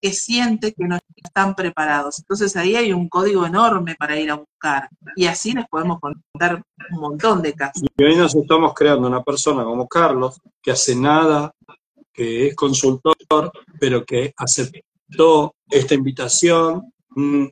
[0.00, 2.20] que siente que no están preparados.
[2.20, 4.88] Entonces ahí hay un código enorme para ir a buscar.
[5.16, 7.82] Y así les podemos contar un montón de casos.
[7.96, 11.50] Y hoy nos estamos creando una persona como Carlos, que hace nada,
[12.12, 13.16] que es consultor,
[13.80, 14.70] pero que hace
[15.70, 17.46] esta invitación mm,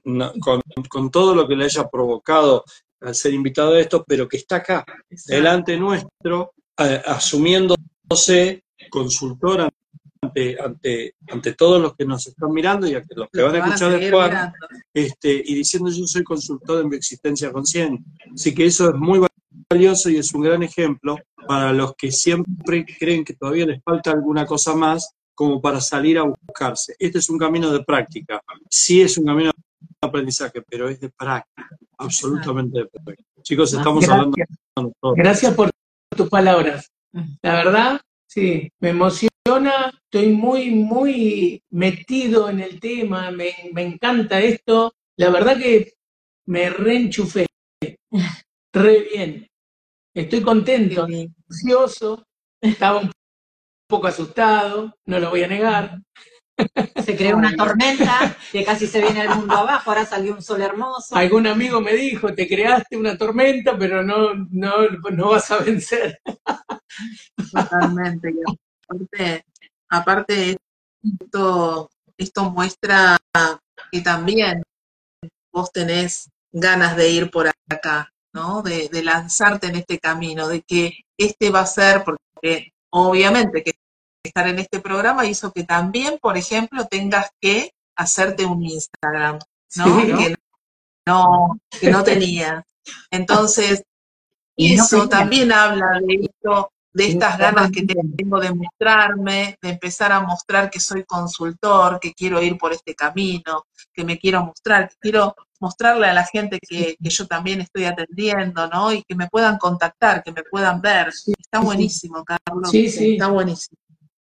[0.89, 2.65] con, todo lo que le haya provocado
[3.01, 4.85] al ser invitado a esto, pero que está acá,
[5.27, 9.69] delante nuestro, asumiéndose consultora
[10.23, 13.67] ante, ante, ante todos los que nos están mirando y a los que van a
[13.67, 14.31] escuchar después,
[14.95, 18.03] este, y diciendo yo soy consultor en mi existencia consciente.
[18.33, 19.21] Así que eso es muy
[19.69, 24.13] valioso y es un gran ejemplo para los que siempre creen que todavía les falta
[24.13, 26.95] alguna cosa más como para salir a buscarse.
[26.99, 28.41] Este es un camino de práctica.
[28.71, 31.69] Sí es un camino de aprendizaje, pero es de práctica,
[31.99, 33.29] absolutamente de práctica.
[33.43, 35.15] Chicos, estamos hablando de nosotros.
[35.17, 35.71] Gracias por
[36.17, 36.91] tus palabras.
[37.43, 44.41] La verdad, sí, me emociona, estoy muy, muy metido en el tema, me, me encanta
[44.41, 44.95] esto.
[45.17, 45.95] La verdad que
[46.47, 47.47] me reenchufé.
[48.73, 49.49] Re bien.
[50.15, 52.25] Estoy contento, ansioso,
[52.61, 53.11] estaba un
[53.95, 56.01] poco asustado, no lo voy a negar.
[57.05, 60.63] Se creó una tormenta, que casi se viene el mundo abajo, ahora salió un sol
[60.63, 61.15] hermoso.
[61.15, 66.21] Algún amigo me dijo, te creaste una tormenta, pero no, no, no vas a vencer.
[67.53, 68.35] Totalmente.
[68.89, 69.45] aparte,
[69.89, 70.57] aparte
[71.21, 71.89] esto,
[72.19, 73.17] esto muestra
[73.93, 74.61] que también
[75.53, 78.61] vos tenés ganas de ir por acá, ¿no?
[78.61, 83.84] De, de lanzarte en este camino, de que este va a ser, porque obviamente que
[84.25, 89.39] estar en este programa hizo que también, por ejemplo, tengas que hacerte un Instagram,
[89.77, 89.97] ¿no?
[89.99, 90.35] Que
[91.07, 92.65] no, que no tenía.
[93.11, 93.85] Entonces,
[94.57, 97.85] eso también habla de esto, de estas ganas que
[98.17, 102.95] tengo de mostrarme, de empezar a mostrar que soy consultor, que quiero ir por este
[102.95, 107.61] camino, que me quiero mostrar, que quiero mostrarle a la gente que, que yo también
[107.61, 108.93] estoy atendiendo, ¿no?
[108.93, 111.09] Y que me puedan contactar, que me puedan ver.
[111.09, 112.71] Está buenísimo, Carlos.
[112.71, 113.13] Sí, sí.
[113.13, 113.79] Está buenísimo.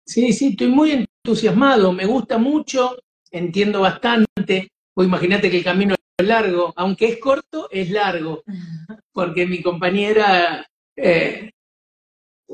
[0.09, 2.97] Sí, sí, estoy muy entusiasmado, me gusta mucho,
[3.29, 4.71] entiendo bastante.
[4.91, 8.41] Pues imagínate que el camino es largo, aunque es corto, es largo,
[9.13, 11.51] porque mi compañera eh,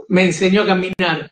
[0.09, 1.31] me enseñó a caminar.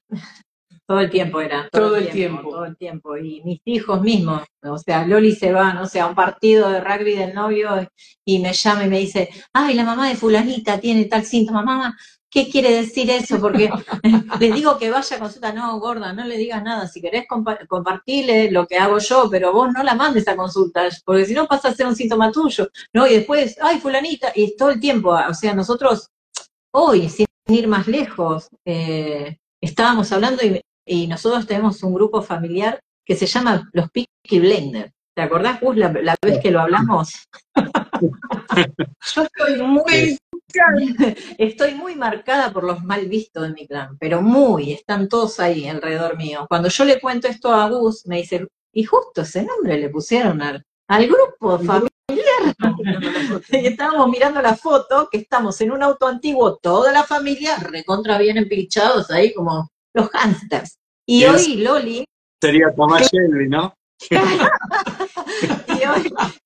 [0.88, 1.68] Todo el tiempo era.
[1.70, 3.18] Todo, el tiempo, Todo el tiempo.
[3.18, 6.80] Y mis hijos mismos, o sea, Loli se va, no sé, a un partido de
[6.80, 7.86] rugby del novio
[8.24, 11.98] y me llama y me dice, ay, la mamá de fulanita tiene tal síntoma, mamá,
[12.34, 13.40] ¿qué quiere decir eso?
[13.40, 13.70] Porque
[14.40, 18.50] le digo que vaya a consulta, no, gorda, no le digas nada, si querés compartirle
[18.50, 21.70] lo que hago yo, pero vos no la mandes a consulta, porque si no pasa
[21.70, 23.06] a ser un síntoma tuyo, ¿no?
[23.06, 26.10] Y después, ay, fulanita, y todo el tiempo, o sea, nosotros
[26.72, 32.80] hoy, sin ir más lejos, eh, estábamos hablando y, y, nosotros tenemos un grupo familiar
[33.06, 34.92] que se llama los Picky Blender.
[35.16, 37.14] ¿Te acordás, Gus, la, la vez que lo hablamos?
[39.16, 40.18] Yo estoy muy,
[41.38, 45.68] estoy muy marcada por los mal vistos de mi clan, pero muy, están todos ahí
[45.68, 46.46] alrededor mío.
[46.48, 50.42] Cuando yo le cuento esto a Gus, me dice, y justo ese nombre le pusieron
[50.42, 51.90] al, al grupo familiar.
[53.52, 58.18] y estábamos mirando la foto, que estamos en un auto antiguo, toda la familia, recontra
[58.18, 60.78] bien empilchados ahí como los hamsters.
[61.06, 62.06] Y hoy Loli...
[62.42, 63.74] Sería Tomás Shelby, ¿no?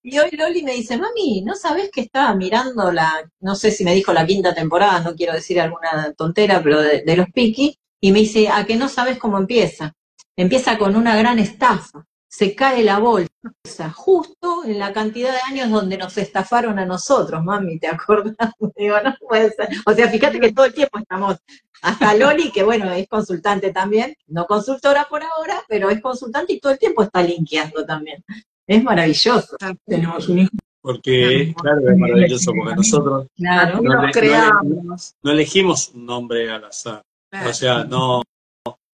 [0.03, 3.83] y, hoy, Loli me dice, mami, ¿no sabes que estaba mirando la, no sé si
[3.83, 7.77] me dijo la quinta temporada, no quiero decir alguna tontera, pero de, de los Piki,
[8.01, 9.93] y me dice, ¿a que no sabes cómo empieza?
[10.35, 15.71] Empieza con una gran estafa, se cae la bolsa, justo en la cantidad de años
[15.71, 18.35] donde nos estafaron a nosotros, mami, ¿te acordás?
[18.75, 19.69] Digo, no puede ser.
[19.85, 21.37] O sea, fíjate que todo el tiempo estamos,
[21.81, 26.59] hasta Loli, que bueno, es consultante también, no consultora por ahora, pero es consultante y
[26.59, 28.23] todo el tiempo está linkeando también.
[28.67, 29.55] Es maravilloso.
[29.85, 30.49] Tenemos un hijo.
[30.81, 35.15] Porque, claro, es maravilloso, porque nosotros claro, no, no, creamos.
[35.21, 37.01] no elegimos un nombre al azar.
[37.29, 37.49] Claro.
[37.49, 38.21] O sea, no,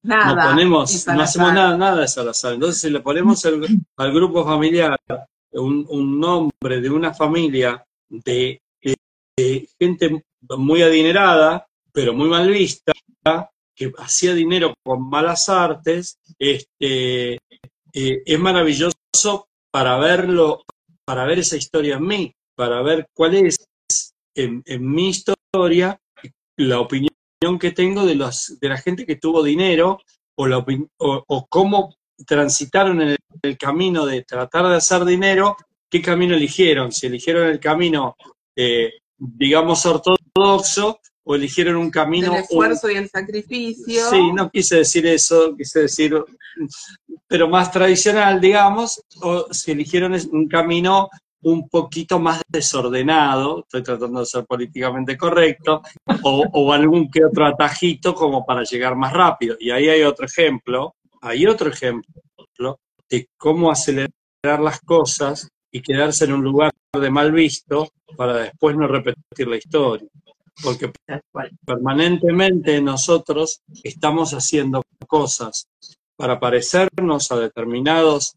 [0.02, 2.54] Nada, no ponemos, no hacemos nada, nada es al azar.
[2.54, 3.66] Entonces, si le ponemos al,
[3.98, 4.98] al grupo familiar
[5.52, 8.96] un, un nombre de una familia de, de-
[9.38, 10.24] de gente
[10.58, 12.92] muy adinerada, pero muy mal vista,
[13.76, 20.64] que hacía dinero con malas artes, este, eh, es maravilloso para verlo,
[21.04, 23.58] para ver esa historia en mí, para ver cuál es
[24.36, 26.00] en, mi historia
[26.58, 27.10] la opinión
[27.60, 30.00] que tengo de, los, de la gente que tuvo dinero
[30.38, 31.96] o, cómo
[32.28, 35.58] transitaron en el, el camino de tratar de hacer dinero,
[35.90, 38.16] qué camino eligieron, si eligieron el camino,
[38.56, 42.34] eh, digamos, ortodoxo o eligieron un camino...
[42.34, 44.10] el esfuerzo y el sacrificio.
[44.10, 46.14] Sí, no quise decir eso, quise decir,
[47.28, 51.10] pero más tradicional, digamos, o si eligieron un camino
[51.44, 55.82] un poquito más desordenado, estoy tratando de ser políticamente correcto,
[56.24, 59.58] o, o algún que otro atajito como para llegar más rápido.
[59.60, 62.22] Y ahí hay otro ejemplo, hay otro ejemplo
[63.10, 64.10] de cómo acelerar
[64.44, 69.58] las cosas y quedarse en un lugar de mal visto para después no repetir la
[69.58, 70.08] historia.
[70.62, 70.92] Porque
[71.66, 75.68] permanentemente nosotros estamos haciendo cosas
[76.16, 78.36] para parecernos a determinados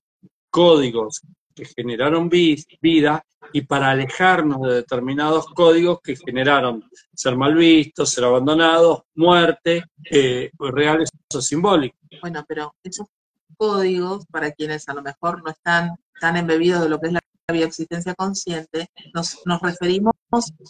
[0.51, 1.21] códigos
[1.55, 8.11] que generaron vi- vida y para alejarnos de determinados códigos que generaron ser mal vistos,
[8.11, 12.01] ser abandonados, muerte, eh, reales o simbólicos.
[12.21, 13.09] Bueno, pero eso
[13.57, 17.21] códigos, para quienes a lo mejor no están tan embebidos de lo que es la
[17.51, 20.12] bioexistencia consciente, nos, nos referimos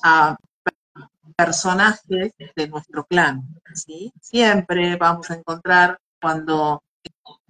[0.04, 0.36] a
[1.36, 3.46] personajes de nuestro clan.
[4.20, 6.82] Siempre vamos a encontrar cuando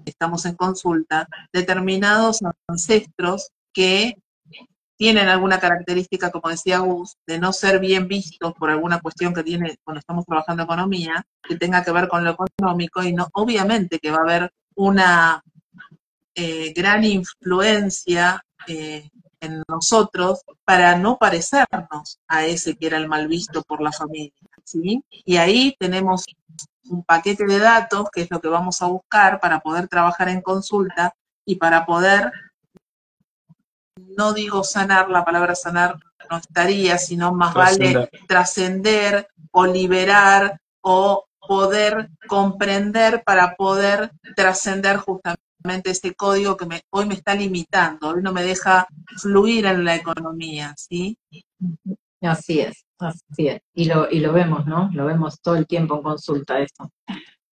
[0.04, 4.16] estamos en consulta determinados ancestros que
[4.98, 9.42] tienen alguna característica, como decía Gus, de no ser bien vistos por alguna cuestión que
[9.42, 13.98] tiene cuando estamos trabajando economía, que tenga que ver con lo económico, y no, obviamente
[13.98, 15.42] que va a haber una
[16.34, 19.10] eh, gran influencia eh,
[19.46, 24.32] en nosotros para no parecernos a ese que era el mal visto por la familia.
[24.64, 25.02] ¿sí?
[25.24, 26.26] Y ahí tenemos
[26.88, 30.42] un paquete de datos, que es lo que vamos a buscar para poder trabajar en
[30.42, 32.32] consulta y para poder
[34.16, 35.96] no digo sanar, la palabra sanar
[36.30, 45.45] no estaría, sino más vale trascender o liberar o poder comprender para poder trascender justamente
[45.84, 48.86] este código que hoy me está limitando, hoy no me deja
[49.20, 51.18] fluir en la economía, ¿sí?
[52.20, 53.60] Así es, así es.
[53.74, 54.90] Y lo, y lo vemos, ¿no?
[54.92, 56.90] Lo vemos todo el tiempo en consulta esto.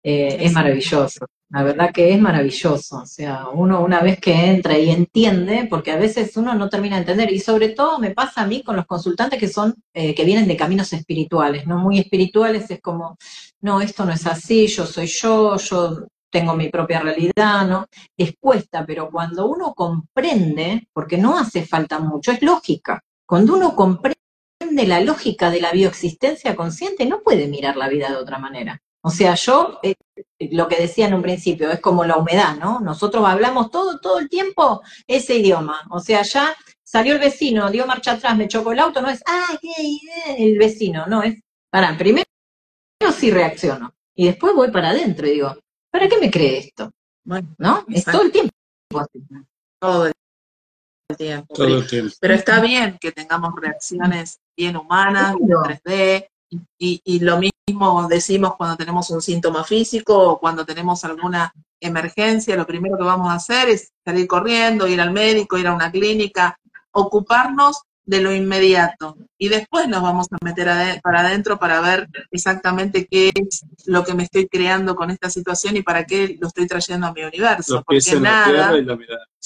[0.03, 1.25] Eh, es maravilloso.
[1.49, 2.97] La verdad que es maravilloso.
[2.97, 6.95] O sea, uno una vez que entra y entiende, porque a veces uno no termina
[6.95, 10.13] de entender, y sobre todo me pasa a mí con los consultantes que son, eh,
[10.13, 11.79] que vienen de caminos espirituales, ¿no?
[11.79, 13.17] Muy espirituales, es como,
[13.61, 17.87] no, esto no es así, yo soy yo, yo tengo mi propia realidad, ¿no?
[18.17, 23.03] Es cuesta, pero cuando uno comprende, porque no hace falta mucho, es lógica.
[23.25, 24.17] Cuando uno comprende
[24.85, 28.81] la lógica de la bioexistencia consciente, no puede mirar la vida de otra manera.
[29.01, 29.95] O sea, yo, eh,
[30.51, 32.79] lo que decía en un principio, es como la humedad, ¿no?
[32.81, 35.87] Nosotros hablamos todo, todo el tiempo ese idioma.
[35.89, 36.53] O sea, ya
[36.83, 39.57] salió el vecino, dio marcha atrás, me chocó el auto, no es, ah,
[40.37, 42.25] el vecino, no, es, para, primero
[43.15, 45.55] sí reacciono, y después voy para adentro y digo,
[45.91, 46.91] ¿para qué me cree esto?
[47.23, 47.85] Bueno, ¿no?
[47.89, 48.53] Es todo el tiempo.
[48.89, 49.25] Todo el
[51.17, 51.53] tiempo.
[51.53, 52.15] Todo el tiempo.
[52.19, 56.27] Pero está bien que tengamos reacciones bien humanas, en 3D,
[56.79, 62.55] y, y, lo mismo decimos cuando tenemos un síntoma físico o cuando tenemos alguna emergencia,
[62.55, 65.91] lo primero que vamos a hacer es salir corriendo, ir al médico, ir a una
[65.91, 66.59] clínica,
[66.91, 69.15] ocuparnos de lo inmediato.
[69.37, 70.67] Y después nos vamos a meter
[71.03, 75.77] para adentro para ver exactamente qué es lo que me estoy creando con esta situación
[75.77, 77.83] y para qué lo estoy trayendo a mi universo.
[77.85, 78.73] Porque nada,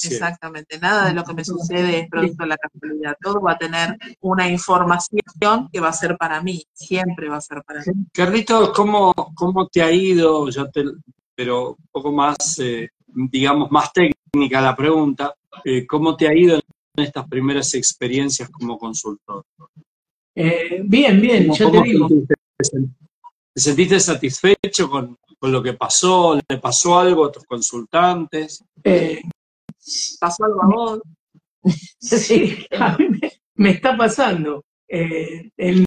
[0.01, 3.17] exactamente, nada de lo que me sucede es producto de la casualidad.
[3.21, 7.41] Todo va a tener una información que va a ser para mí, siempre va a
[7.41, 8.05] ser para mí.
[8.13, 10.47] Carlitos, ¿cómo, cómo te ha ido?
[10.49, 10.85] Ya te,
[11.35, 15.33] pero un poco más, eh, digamos, más técnica la pregunta.
[15.65, 16.59] Eh, ¿Cómo te ha ido
[16.95, 19.43] estas primeras experiencias como consultor?
[20.35, 22.07] Eh, bien, bien, ya te digo.
[22.09, 26.39] ¿Te sentiste satisfecho con, lo que pasó?
[26.47, 28.63] ¿Le pasó algo a tus consultantes?
[28.83, 29.21] Eh,
[30.19, 31.01] ¿Pasó algo a vos?
[31.99, 33.19] sí, a mí
[33.55, 34.63] me, está pasando.
[34.87, 35.85] Eh, en,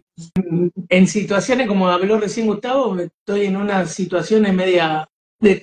[0.88, 5.08] en, situaciones como habló recién Gustavo, estoy en una situación media
[5.40, 5.62] de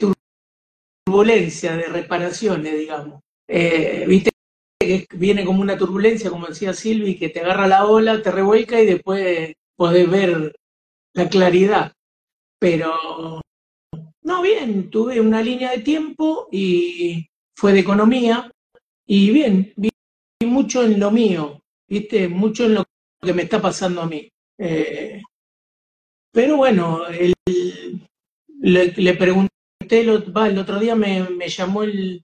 [1.05, 3.21] turbulencia, de reparaciones, digamos.
[3.47, 4.32] Viste
[4.85, 8.79] que viene como una turbulencia, como decía Silvi, que te agarra la ola, te revuelca
[8.81, 10.55] y después podés ver
[11.13, 11.93] la claridad.
[12.59, 13.41] Pero,
[14.21, 18.51] no, bien, tuve una línea de tiempo y fue de economía
[19.05, 19.89] y bien, vi
[20.45, 22.85] mucho en lo mío, viste, mucho en lo
[23.21, 24.29] que me está pasando a mí.
[24.57, 25.21] Eh,
[26.31, 27.01] pero bueno,
[28.61, 29.51] le, pregunté,
[29.89, 32.23] el, el otro día me, me llamó el,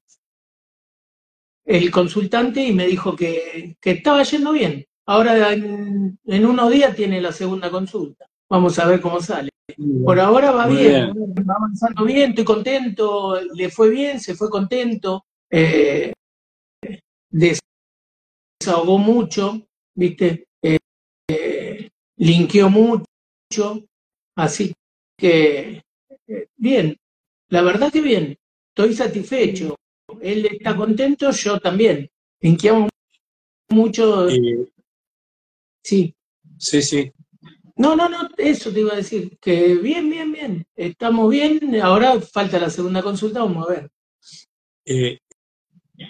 [1.69, 4.83] el consultante y me dijo que, estaba yendo bien.
[5.05, 8.25] Ahora en, unos días tiene la segunda consulta.
[8.49, 9.51] Vamos a ver cómo sale.
[10.03, 11.13] Por ahora va bien,
[11.47, 16.11] va avanzando bien, estoy contento, le fue bien, se fue contento, eh,
[17.29, 20.47] desahogó mucho, ¿viste?
[20.63, 20.79] Eh,
[21.29, 23.85] eh, linkeó mucho,
[24.35, 24.73] así
[25.15, 25.83] que
[26.27, 26.97] eh, bien,
[27.49, 28.35] la verdad que bien,
[28.73, 29.75] estoy satisfecho
[30.21, 32.09] él está contento, yo también.
[32.41, 32.89] Inquiamos
[33.69, 34.29] mucho.
[35.83, 36.15] Sí.
[36.57, 37.11] Sí, sí.
[37.77, 42.19] No, no, no, eso te iba a decir, que bien, bien, bien, estamos bien, ahora
[42.19, 43.89] falta la segunda consulta, vamos a ver.
[44.83, 45.19] Eh,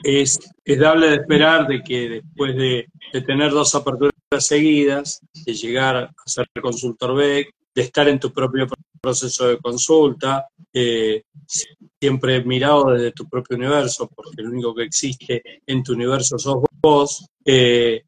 [0.04, 2.88] es, es, dable de esperar de que después de,
[3.22, 8.66] tener dos aperturas seguidas, de llegar a ser consultor B, de estar en tu propio
[9.00, 10.47] proceso de consulta,
[12.00, 16.64] siempre mirado desde tu propio universo, porque lo único que existe en tu universo sos
[16.82, 18.04] vos, eh,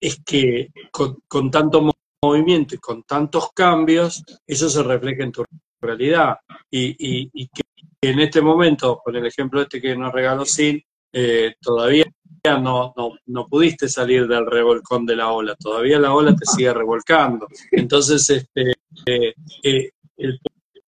[0.00, 1.90] es que con, tanto
[2.22, 5.44] movimiento y con tantos cambios, eso se refleja en tu
[5.80, 6.36] realidad.
[6.70, 7.62] Y, que
[8.00, 10.80] en este momento, con el ejemplo este que nos regaló Sin,
[11.12, 12.04] eh, todavía
[12.44, 16.72] no, no, no, pudiste salir del revolcón de la ola, todavía la ola te sigue
[16.72, 17.46] revolcando.
[17.70, 18.72] Entonces, este,
[19.06, 20.40] eh, eh, el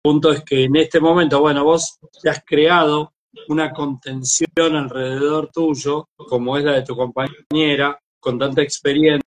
[0.03, 3.13] punto es que en este momento, bueno, vos te has creado
[3.49, 9.25] una contención alrededor tuyo, como es la de tu compañera, con tanta experiencia,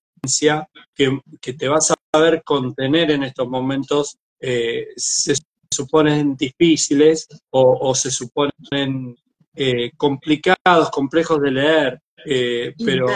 [0.95, 5.35] que, que te vas a saber contener en estos momentos, eh, se
[5.69, 9.15] suponen difíciles o, se suponen
[9.97, 13.07] complicados, complejos de leer, eh, pero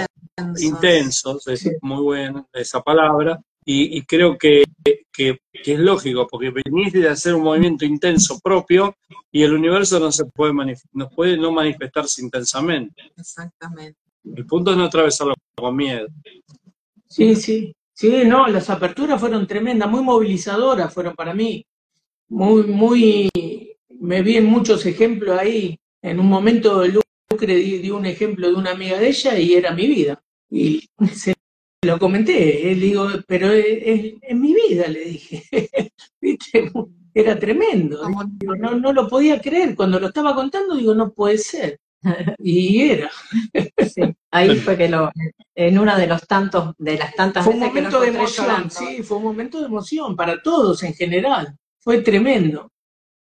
[0.59, 3.39] intensos, es muy buena esa palabra,
[3.69, 4.63] y, creo que,
[5.11, 8.95] que, es lógico, porque venís de hacer un movimiento intenso propio
[9.29, 10.53] y el universo no se puede,
[10.93, 13.11] no puede no manifestarse intensamente.
[13.17, 13.99] Exactamente.
[14.23, 16.07] El punto es no atravesarlo con miedo.
[17.09, 21.65] Sí, sí, sí, no, las aperturas fueron tremendas, muy movilizadoras fueron para mí,
[22.29, 23.29] muy, muy,
[23.99, 25.77] me vi en muchos ejemplos ahí.
[26.01, 26.79] En un momento
[27.29, 30.21] Lucre dio un ejemplo de una amiga de ella y era mi vida.
[30.49, 31.33] Y se
[31.83, 35.43] lo comenté, él digo, pero es, mi vida, le dije.
[36.21, 36.71] ¿Viste?
[37.13, 38.07] Era tremendo.
[38.59, 39.75] no, no lo podía creer.
[39.75, 41.79] Cuando lo estaba contando, digo, no puede ser.
[42.37, 43.11] Y era.
[44.31, 45.11] ahí fue que lo,
[45.55, 49.17] en una de los tantos, de las tantas fue un momento de emoción, sí, fue
[49.17, 51.57] un momento de emoción para todos en general.
[51.79, 52.71] Fue tremendo.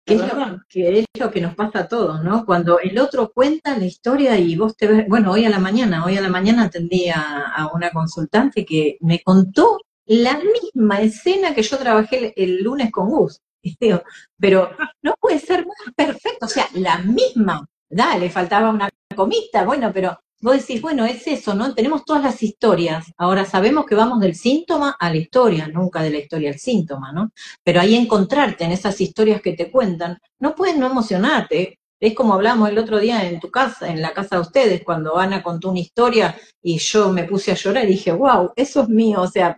[0.05, 2.45] Que es, lo, que es, lo, que nos pasa a todos, ¿no?
[2.45, 6.05] Cuando el otro cuenta la historia y vos te ves, bueno, hoy a la mañana,
[6.05, 11.63] hoy a la mañana atendí a, una consultante que me contó la misma escena que
[11.63, 13.41] yo trabajé el, lunes con Gus.
[14.39, 14.69] Pero
[15.01, 20.19] no puede ser más perfecto, o sea, la misma, dale, faltaba una comita, bueno, pero
[20.45, 21.73] vos decís, bueno, es eso, ¿no?
[21.73, 23.11] Tenemos todas las historias.
[23.17, 27.11] Ahora sabemos que vamos del síntoma a la historia, nunca de la historia al síntoma,
[27.11, 27.31] ¿no?
[27.63, 31.79] Pero ahí encontrarte en esas historias que te cuentan, no pueden no emocionarte.
[31.99, 35.17] Es como hablamos el otro día en tu casa, en la casa de ustedes, cuando
[35.17, 38.89] Ana contó una historia y yo me puse a llorar y dije, wow, eso es
[38.89, 39.57] mío, o sea,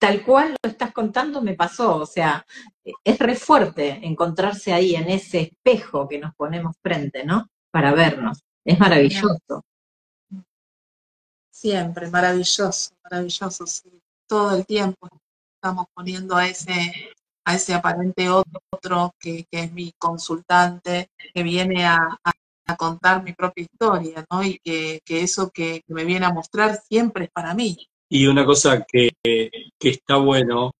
[0.00, 2.44] tal cual lo estás contando me pasó, o sea,
[3.04, 7.46] es re fuerte encontrarse ahí en ese espejo que nos ponemos frente, ¿no?
[7.70, 8.42] Para vernos.
[8.64, 9.62] Es maravilloso.
[11.64, 13.64] Siempre, maravilloso, maravilloso,
[14.28, 15.08] Todo el tiempo
[15.56, 16.92] estamos poniendo a ese,
[17.42, 22.18] a ese aparente otro que, es mi consultante, que viene a,
[22.76, 24.44] contar mi propia historia, ¿no?
[24.44, 27.78] Y que, eso que, me viene a mostrar siempre es para mí.
[28.10, 29.12] Y una cosa que,
[29.80, 30.70] está bueno,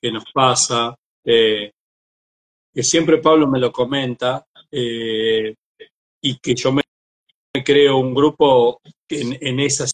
[0.00, 0.94] que nos pasa,
[1.24, 1.72] eh,
[2.72, 5.52] que siempre Pablo me lo comenta, eh,
[6.20, 6.82] y que yo me
[7.64, 9.84] creo un grupo en, en esa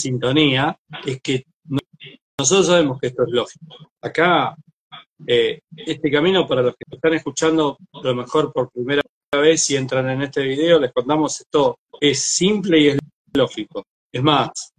[0.00, 1.44] sintonía, es que
[2.38, 3.92] nosotros sabemos que esto es lógico.
[4.00, 4.56] Acá,
[5.26, 9.76] eh, este camino, para los que están escuchando, a lo mejor por primera vez, si
[9.76, 12.98] entran en este video, les contamos esto, es simple y es
[13.34, 13.84] lógico.
[14.10, 14.72] Es más,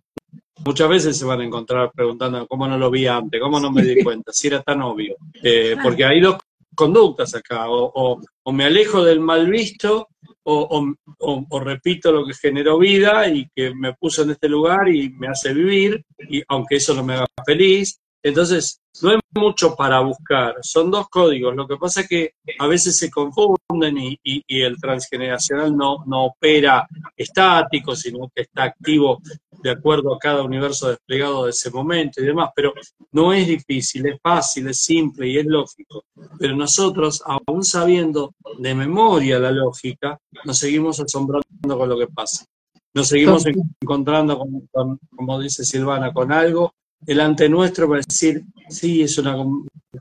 [0.66, 3.84] muchas veces se van a encontrar preguntando cómo no lo vi antes, cómo no me
[3.84, 5.16] di cuenta, si era tan obvio.
[5.44, 6.38] Eh, porque hay dos
[6.76, 10.08] conductas acá, o, o me alejo del mal visto
[10.44, 15.28] o, repito lo que generó vida y que me puso en este lugar y me
[15.28, 18.01] hace vivir, y aunque eso no me haga feliz.
[18.24, 21.56] Entonces, no hay mucho para buscar, son dos códigos.
[21.56, 26.26] Lo que pasa es que a veces se confunden y, y el transgeneracional no, no
[26.26, 29.22] opera estático, sino que está activo
[29.64, 32.74] de acuerdo a cada universo desplegado de ese momento y demás, pero
[33.12, 36.06] no es difícil, es fácil, es simple y es lógico.
[36.40, 41.46] Pero nosotros, aún sabiendo de memoria la lógica, nos seguimos asombrando
[41.78, 42.46] con lo que pasa.
[42.94, 43.46] Nos seguimos
[43.82, 44.38] encontrando,
[44.72, 49.36] con, como dice Silvana, con algo delante nuestro para decir, sí, es una,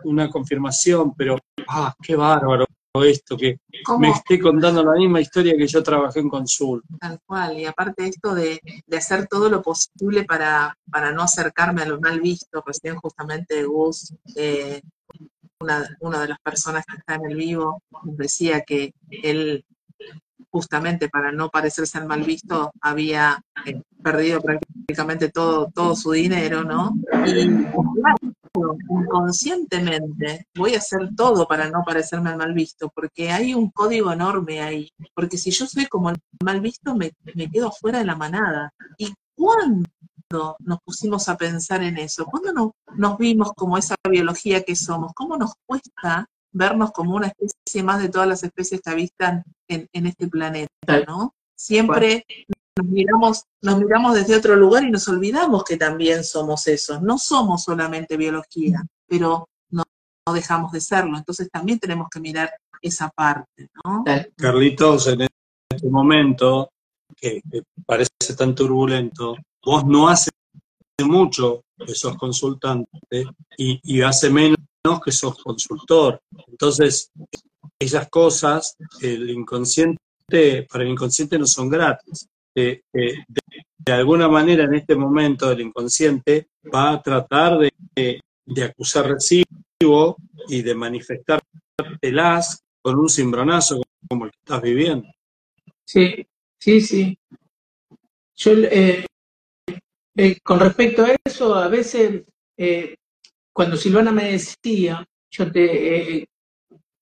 [0.05, 1.39] una confirmación, pero,
[1.69, 2.67] ah, qué bárbaro,
[3.05, 3.61] esto, que
[3.99, 6.89] me esté contando la misma historia que yo trabajé en consulta.
[6.99, 8.61] Tal cual, y aparte esto de,
[8.97, 14.13] hacer todo lo posible para, para no acercarme a lo mal visto, recién justamente Gus,
[14.35, 14.83] eh,
[15.61, 19.65] una, una de las personas que está en el vivo, decía que él
[20.51, 26.65] justamente para no parecerse al mal visto, había eh, perdido prácticamente todo, todo su dinero,
[26.65, 26.93] ¿no?
[27.27, 27.67] Y
[28.89, 34.13] inconscientemente voy a hacer todo para no parecerme al mal visto, porque hay un código
[34.13, 34.91] enorme ahí.
[35.15, 37.13] Porque si yo soy como mal visto, me,
[37.51, 38.73] quedo fuera de la manada.
[38.99, 42.25] ¿Y cuándo nos pusimos a pensar en eso?
[42.27, 45.13] ¿Cuándo nos, nos vimos como esa biología que somos?
[45.15, 49.89] ¿Cómo nos cuesta vernos como una especie más de todas las especies que habitan en,
[49.93, 51.35] en este planeta, ¿no?
[51.57, 52.25] Siempre
[52.77, 57.01] nos miramos, nos miramos desde otro lugar y nos olvidamos que también somos eso.
[57.01, 59.85] No somos solamente biología, pero no,
[60.33, 61.19] dejamos de serlo.
[61.19, 64.05] Entonces también tenemos que mirar esa parte, ¿no?
[64.37, 66.71] Carlitos, en este momento,
[67.17, 70.31] que, que parece tan turbulento, vos no hace
[71.05, 72.89] mucho que sos consultante
[73.57, 74.59] y, y hace menos
[75.05, 76.21] que sos consultor.
[76.49, 77.13] Entonces,
[77.79, 79.99] esas cosas, el inconsciente,
[80.71, 82.29] para el inconsciente no son gratis.
[82.55, 83.15] Eh, eh,
[83.79, 87.71] de, alguna manera, en este momento, el inconsciente va a tratar de,
[88.47, 90.17] de- acusar recibo
[90.49, 95.09] y de manifestártelas con un cimbronazo como el que estás viviendo.
[95.85, 96.27] Sí,
[96.59, 97.19] sí, sí.
[98.37, 99.05] Yo, eh,
[100.17, 102.23] eh, con respecto a eso, a veces,
[103.61, 106.29] cuando Silvana me decía, yo te eh,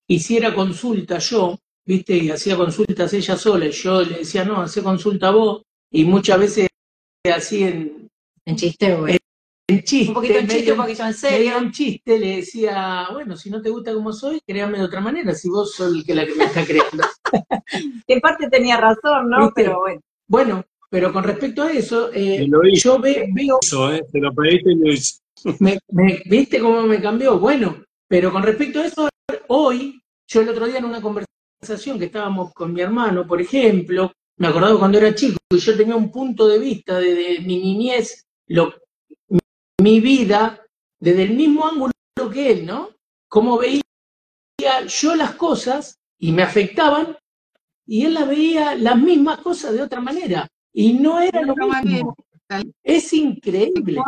[0.09, 4.83] hiciera consulta yo, viste, y hacía consultas ella sola, y yo le decía, no, hace
[4.83, 6.67] consulta vos, y muchas veces
[7.33, 8.09] así en,
[8.43, 9.17] En chiste, güey.
[9.69, 11.57] en chiste, Un poquito en chiste, un poquito en serio.
[11.59, 15.33] en chiste, le decía, bueno, si no te gusta como soy, créame de otra manera,
[15.33, 17.05] si vos sos el que la que me está creando.
[18.05, 19.45] En parte tenía razón, ¿no?
[19.45, 19.63] ¿Viste?
[19.63, 20.01] Pero bueno.
[20.27, 22.95] Bueno, pero con respecto a eso, eh, Y lo hizo.
[22.95, 24.03] yo ve- veo Eso, ¿eh?
[24.11, 25.15] Te lo pediste y lo hizo.
[25.59, 27.39] Me, me- ¿Viste cómo me cambió?
[27.39, 29.09] Bueno, pero con respecto a eso,
[29.47, 34.11] hoy, yo el otro día en una conversación que estábamos con mi hermano, por ejemplo,
[34.37, 37.59] me acordaba cuando era chico y yo tenía un punto de vista de, de mi
[37.59, 38.73] niñez, lo,
[39.29, 39.39] mi,
[39.81, 40.65] mi vida,
[40.99, 41.91] desde el mismo ángulo
[42.33, 42.89] que él, ¿no?
[43.29, 43.81] Cómo veía
[44.87, 47.17] yo las cosas y me afectaban
[47.85, 52.15] y él las veía las mismas cosas de otra manera y no era lo mismo.
[52.83, 53.99] Es increíble.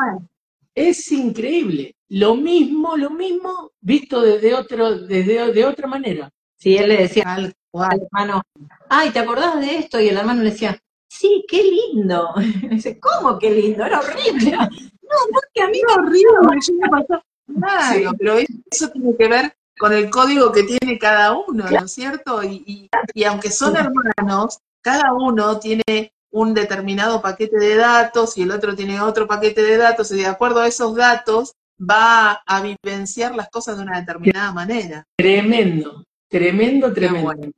[0.76, 1.96] Es increíble.
[2.10, 6.30] Lo mismo, lo mismo, visto desde otro, desde de otra manera.
[6.58, 8.02] Sí, él le decía al cual.
[8.04, 8.42] hermano,
[8.90, 10.00] ay, ¿te acordás de esto?
[10.00, 12.30] Y el hermano le decía, sí, qué lindo.
[12.64, 13.86] Y dice, ¿cómo qué lindo?
[13.86, 14.58] Era horrible.
[15.12, 17.22] No, porque a mí me horrible, yo me pasó-
[17.60, 18.16] Claro, Sí.
[18.18, 18.36] pero
[18.72, 22.42] eso tiene que ver con el código que tiene cada uno, ¿no es cierto?
[22.42, 28.44] Y, y- y aunque son hermanos, cada uno tiene un determinado paquete de datos y
[28.44, 32.62] el otro tiene otro paquete de datos y de acuerdo a esos datos va a
[32.62, 35.06] vivenciar las cosas de una determinada manera.
[35.18, 37.24] Tremendo, tremendo, tremendo.
[37.24, 37.52] bueno.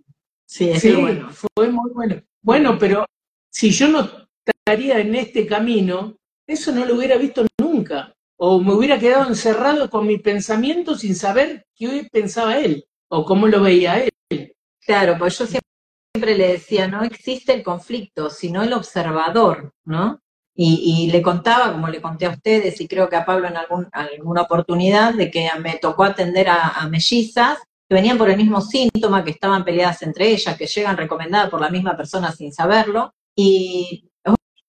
[0.45, 1.30] Sí, es Sí, bueno.
[1.32, 2.21] fue muy bueno.
[2.41, 3.05] Bueno, pero
[3.51, 4.09] si yo no
[4.45, 6.15] estaría en este camino,
[6.47, 8.13] eso no lo hubiera visto nunca.
[8.38, 13.24] O me hubiera quedado encerrado con mi pensamiento sin saber qué hoy pensaba él o
[13.26, 14.53] cómo lo veía él.
[14.86, 15.69] Claro, pues yo siempre,
[16.16, 20.22] siempre le decía, no existe el conflicto, sino el observador, ¿no?
[20.55, 23.57] Y, y le contaba, como le conté a ustedes, y creo que a Pablo en
[23.57, 27.57] algún, alguna oportunidad, de que me tocó atender a, a mellizas
[27.89, 31.59] que venían por el mismo síntoma, que estaban peleadas entre ellas, que llegan recomendadas por
[31.59, 34.11] la misma persona sin saberlo, y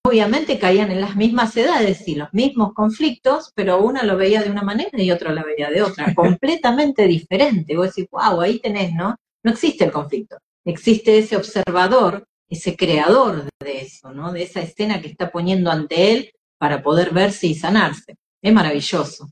[0.03, 4.49] obviamente caían en las mismas edades y los mismos conflictos, pero una lo veía de
[4.49, 7.77] una manera y otra la veía de otra, completamente diferente.
[7.77, 9.15] Vos decís, wow, ahí tenés, ¿no?
[9.43, 14.31] No existe el conflicto, existe ese observador, ese creador de eso, ¿no?
[14.31, 18.15] De esa escena que está poniendo ante él para poder verse y sanarse.
[18.41, 19.29] Es maravilloso.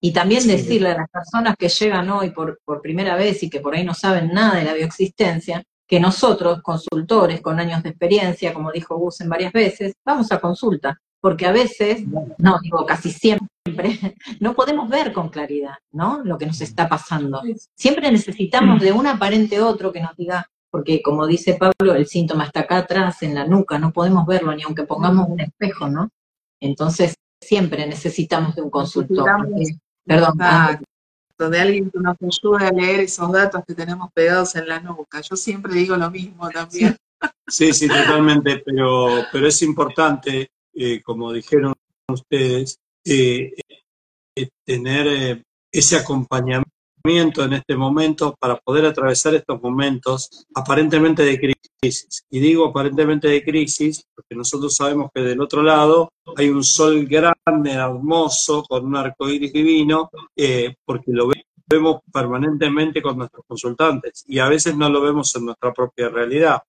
[0.00, 0.48] Y también Sí.
[0.48, 3.84] decirle a las personas que llegan hoy por, por primera vez y que por ahí
[3.84, 8.96] no saben nada de la bioexistencia, que nosotros, consultores con años de experiencia, como dijo
[8.96, 12.04] Gusen varias veces, vamos a consulta, porque a veces,
[12.38, 13.46] no digo casi siempre,
[14.40, 16.22] no podemos ver con claridad, ¿no?
[16.24, 17.42] Lo que nos está pasando.
[17.76, 22.46] Siempre necesitamos de un aparente otro que nos diga, porque como dice Pablo, el síntoma
[22.46, 26.08] está acá atrás, en la nuca, no podemos verlo ni aunque pongamos un espejo, ¿no?
[26.60, 29.28] Entonces, siempre necesitamos de un consultor.
[30.04, 34.66] Perdón, Exacto, de alguien que nos ayude a leer esos datos que tenemos pegados en
[34.66, 35.20] la nuca.
[35.20, 36.96] Yo siempre digo lo mismo también.
[37.46, 41.74] Sí, sí, totalmente, pero, pero es importante, eh, como dijeron
[42.08, 43.52] ustedes, eh,
[44.36, 46.70] eh, tener eh, ese acompañamiento
[47.04, 52.24] en este momento para poder atravesar estos momentos aparentemente de crisis.
[52.30, 57.04] Y digo aparentemente de crisis porque nosotros sabemos que del otro lado hay un sol
[57.06, 63.44] grande, hermoso, con un arco iris divino, eh, porque lo ve- vemos permanentemente con nuestros
[63.48, 66.60] consultantes y a veces no lo vemos en nuestra propia realidad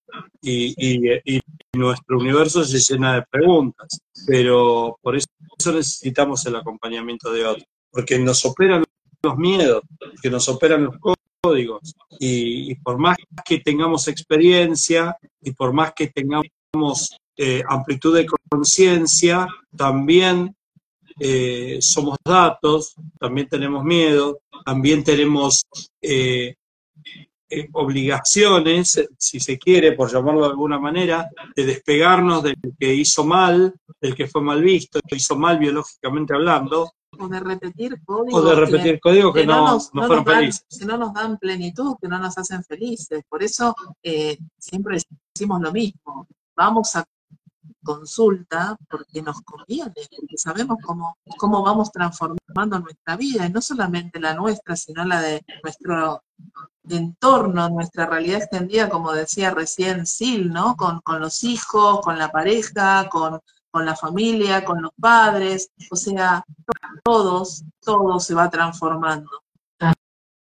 [0.42, 1.40] y, y- y
[1.76, 5.28] nuestro universo se llena de preguntas, pero por eso
[5.68, 8.84] necesitamos el acompañamiento de otros, porque nos operan
[9.24, 9.84] los miedos,
[10.22, 10.96] que nos operan los
[11.42, 11.96] códigos.
[12.20, 19.48] Y, por más que tengamos experiencia y por más que tengamos eh, amplitud de conciencia,
[19.76, 20.56] también
[21.20, 25.64] eh, somos datos, también tenemos miedo, también tenemos
[26.02, 26.56] eh,
[27.72, 33.74] obligaciones, si se quiere, por llamarlo de alguna manera, de despegarnos del que hizo mal,
[34.02, 38.44] del que fue mal visto, que hizo mal biológicamente hablando, o de repetir códigos.
[38.44, 40.66] O de repetir códigos que, no, nos, no fueron dan, felices.
[40.80, 43.24] que no nos dan plenitud, que no nos hacen felices.
[43.28, 45.00] Por eso eh, siempre
[45.34, 46.28] decimos lo mismo.
[46.56, 47.06] Vamos a
[47.84, 54.20] consulta porque nos conviene, porque sabemos cómo, cómo vamos transformando nuestra vida, y no solamente
[54.20, 56.24] la nuestra, sino la de nuestro
[56.90, 60.76] entorno, nuestra realidad extendida, como decía recién Sil, ¿no?
[60.76, 63.40] Con, con los hijos, con la pareja, con,
[63.72, 66.44] con la familia, con los padres, o sea,
[67.04, 69.30] todos, todo se va transformando.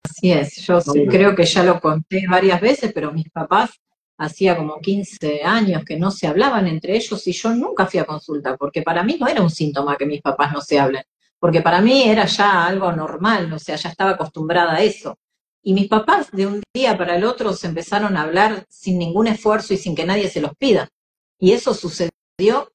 [0.04, 3.72] Así es, yo sí creo que ya lo conté varias veces, pero mis papás
[4.18, 8.06] hacía como 15 años que no se hablaban entre ellos y yo nunca fui a
[8.06, 11.04] consulta, porque para mí no era un síntoma que mis papás no se hablen,
[11.40, 15.18] porque para mí era ya algo normal, o sea, ya estaba acostumbrada a eso.
[15.62, 19.28] Y mis papás de un día para el otro se empezaron a hablar sin ningún
[19.28, 20.90] esfuerzo y sin que nadie se los pida.
[21.38, 22.72] Y eso sucedió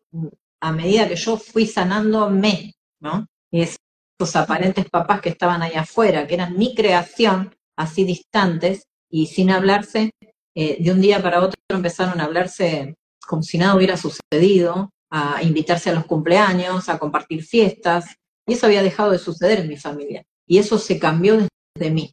[0.61, 3.27] a medida que yo fui sanándome, ¿no?
[3.63, 9.51] Esos aparentes papás que estaban ahí afuera, que eran mi creación, así distantes y sin
[9.51, 10.11] hablarse,
[10.57, 12.95] eh, de un día para otro empezaron a hablarse
[13.27, 18.67] como si nada hubiera sucedido, a invitarse a los cumpleaños, a compartir fiestas, y eso
[18.67, 20.25] había dejado de suceder en mi familia.
[20.47, 21.37] Y eso se cambió
[21.75, 22.13] desde mí.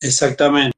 [0.00, 0.74] Exactamente,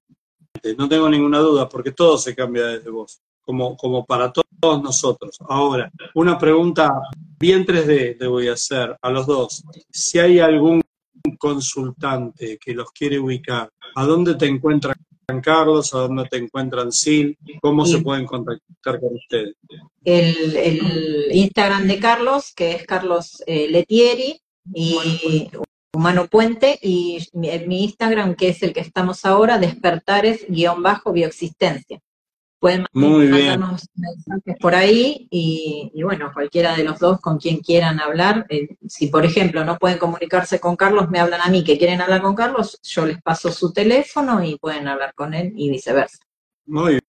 [0.77, 5.39] no tengo ninguna duda, porque todo se cambia desde vos, como, como para todos nosotros.
[5.49, 6.91] Ahora, una pregunta
[7.39, 9.63] bien 3D le voy a hacer a los dos.
[9.91, 10.83] Si hay algún
[11.39, 14.95] consultante que los quiere ubicar, ¿a dónde te encuentra
[15.43, 19.55] Carlos, a dónde te encuentran Sil, cómo se pueden contactar con ustedes.
[20.05, 24.39] El, el, Instagram de Carlos, que es Carlos eh, Letieri,
[24.73, 25.51] y
[25.95, 32.01] Humano Puente, y mi, mi, Instagram, que es el que estamos ahora, despertares-bioexistencia.
[32.65, 37.59] Pueden Muy mandarnos mensajes por ahí y, y, bueno, cualquiera de los dos con quien
[37.59, 38.47] quieran hablar.
[38.49, 42.01] Eh, si, por ejemplo, no pueden comunicarse con Carlos, me hablan a mí que quieren
[42.01, 46.25] hablar con Carlos, yo les paso su teléfono y pueden hablar con él y viceversa.
[46.65, 47.01] Muy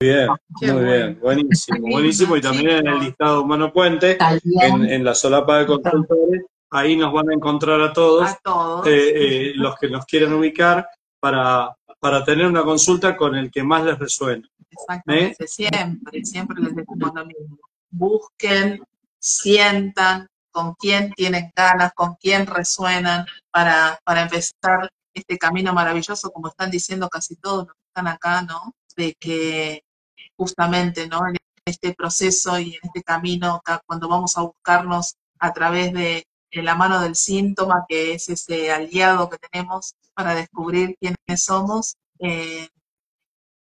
[0.00, 0.28] bien.
[0.28, 0.86] Muy bueno.
[0.88, 2.36] bien, buenísimo, buenísimo.
[2.36, 4.18] Y también en el listado Humano Puente,
[4.62, 8.86] en, en, la solapa de consultores, ahí nos van a encontrar a todos, a todos.
[8.86, 10.86] Eh, eh, los que nos quieran ubicar
[11.18, 14.50] para, para tener una consulta con el que más les.
[14.70, 15.48] Exactamente, ¿Eh?
[15.48, 17.58] siempre, siempre les decimos lo mismo.
[17.90, 18.82] Busquen,
[19.18, 26.48] sientan con quién tienen ganas, con quién resuenan para, para empezar este camino maravilloso, como
[26.48, 28.74] están diciendo casi todos los que están acá, ¿no?
[28.96, 29.84] De que
[30.36, 31.26] justamente, ¿no?
[31.28, 36.62] En este proceso y en este camino, cuando vamos a buscarnos a través de, de
[36.62, 42.68] la mano del síntoma, que es ese aliado que tenemos para descubrir quiénes somos, eh,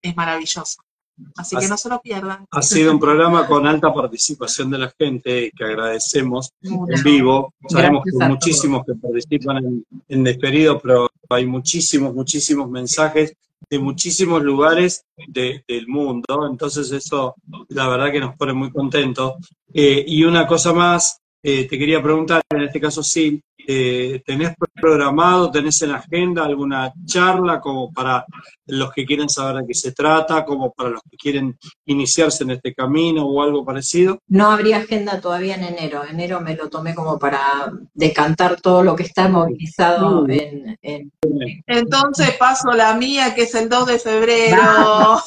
[0.03, 0.83] es maravilloso.
[1.37, 2.45] Así que no se lo pierdan.
[2.51, 7.55] Ha sido un programa con alta participación de la gente que agradecemos en vivo.
[7.69, 13.35] Sabemos que hay muchísimos que participan en, en despedido, pero hay muchísimos, muchísimos mensajes
[13.69, 16.47] de muchísimos lugares de, del mundo.
[16.49, 17.35] Entonces eso,
[17.69, 19.35] la verdad que nos pone muy contentos.
[19.73, 25.51] Eh, y una cosa más, te quería preguntar, en este caso sí, eh, ¿tenés programado,
[25.51, 28.25] tenés en agenda alguna charla como para
[28.67, 31.57] los que quieren saber de qué se trata, como para los que quieren
[31.87, 34.19] iniciarse en este camino o algo parecido?
[34.29, 36.03] No habría agenda todavía en enero.
[36.05, 40.31] Enero me lo tomé como para decantar todo lo que está movilizado Mm.
[40.31, 41.13] en, en-
[41.67, 44.57] Entonces paso la mía, que es el 2 de febrero.
[44.63, 45.23] Vamos.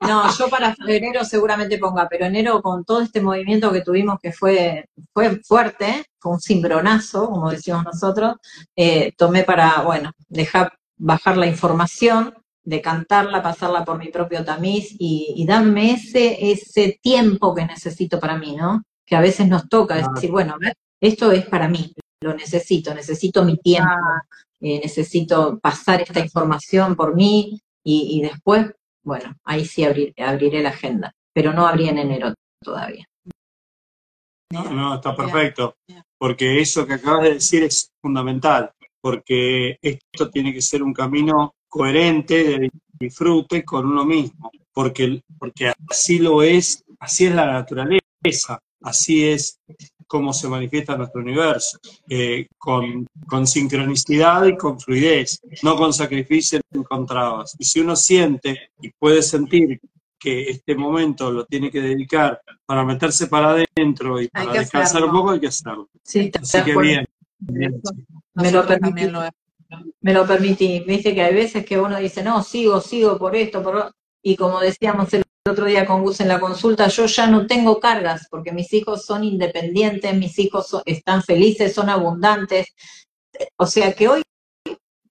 [0.00, 4.32] No, yo para febrero seguramente ponga, pero enero con todo este movimiento que tuvimos que
[4.32, 8.36] fue, fue fuerte, fue un cimbronazo, como decimos nosotros,
[8.76, 15.34] eh, tomé para, bueno, dejar bajar la información, decantarla, pasarla por mi propio tamiz y,
[15.36, 18.82] y darme ese, ese tiempo que necesito para mí, ¿no?
[19.04, 22.92] Que a veces nos toca decir, bueno, a ver, esto es para mí, lo necesito,
[22.94, 23.90] necesito mi tiempo,
[24.60, 28.72] eh, necesito pasar esta información por mí y, y después,
[29.04, 33.04] bueno, ahí sí abrir- abriré la agenda, pero no abrí en enero todavía.
[34.50, 35.76] No, no, está perfecto,
[36.18, 38.70] porque eso que acabas de decir es fundamental,
[39.00, 45.72] porque esto tiene que ser un camino coherente de disfrute con uno mismo, porque, porque
[45.90, 49.58] así lo es, así es la naturaleza, así es
[50.06, 51.78] como se manifiesta nuestro universo,
[52.08, 57.56] eh, con, con sincronicidad y con fluidez, no con sacrificio ni con trabas.
[57.58, 59.80] Y si uno siente y puede sentir
[60.26, 65.12] que este momento lo tiene que dedicar para meterse para adentro y para descansar un
[65.12, 65.88] poco, hay que hacerlo.
[66.02, 67.06] Sí, Así que bien.
[67.38, 67.80] bien.
[68.34, 69.06] Me lo permití.
[70.00, 70.80] me lo permití.
[70.80, 73.92] Viste que hay veces que uno dice, no, sigo, sigo por esto, por lo-".
[74.20, 77.78] Y como decíamos el otro día con Gus en la consulta, yo ya no tengo
[77.78, 82.74] cargas porque mis hijos son independientes, mis hijos están felices, son abundantes.
[83.58, 84.22] O sea que hoy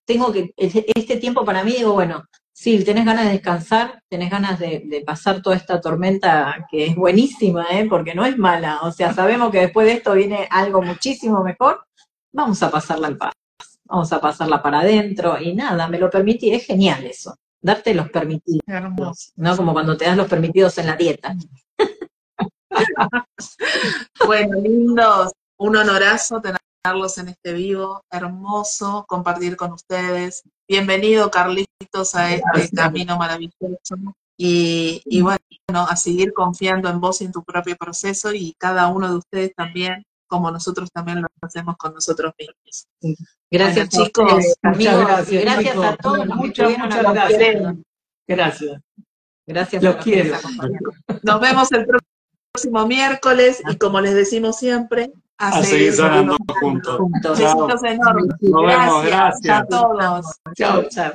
[0.04, 2.22] tengo que, este tiempo para mí, digo, bueno,
[2.56, 7.66] sí, tenés ganas de descansar, tenés ganas de, pasar toda esta tormenta que es buenísima,
[7.70, 7.86] ¿eh?
[7.88, 8.80] porque no es mala.
[8.82, 11.86] O sea, sabemos que después de esto viene algo muchísimo mejor.
[12.32, 13.34] Vamos a pasarla en paz,
[13.84, 18.10] vamos a pasarla para adentro y nada, me lo permití, es genial eso, darte los
[18.10, 19.56] permitidos, ¿no?
[19.56, 21.34] Como cuando te das los permitidos en la dieta.
[24.26, 30.42] bueno, lindos, un honorazo tener en este vivo, hermoso compartir con ustedes.
[30.68, 33.96] Bienvenido, Carlitos, a este camino maravilloso.
[34.38, 35.40] Y, bueno,
[35.88, 39.52] a seguir confiando en vos y en tu propio proceso y cada uno de ustedes
[39.56, 42.86] también, como nosotros también lo hacemos con nosotros mismos.
[43.50, 44.32] Gracias, chicos.
[44.62, 45.42] Muchas gracias.
[45.42, 47.74] gracias a todos los muchas, que muchas gracias.
[48.28, 48.80] Gracias.
[49.44, 49.82] Gracias.
[49.82, 50.36] Los quiero.
[51.24, 56.98] Nos vemos el próximo miércoles y como les decimos siempre, a, seguir sanando juntos.
[57.22, 58.36] Besitos enormes.
[58.40, 59.60] Nos vemos, gracias.
[59.60, 60.26] a todos.
[60.54, 61.12] Chao, chao.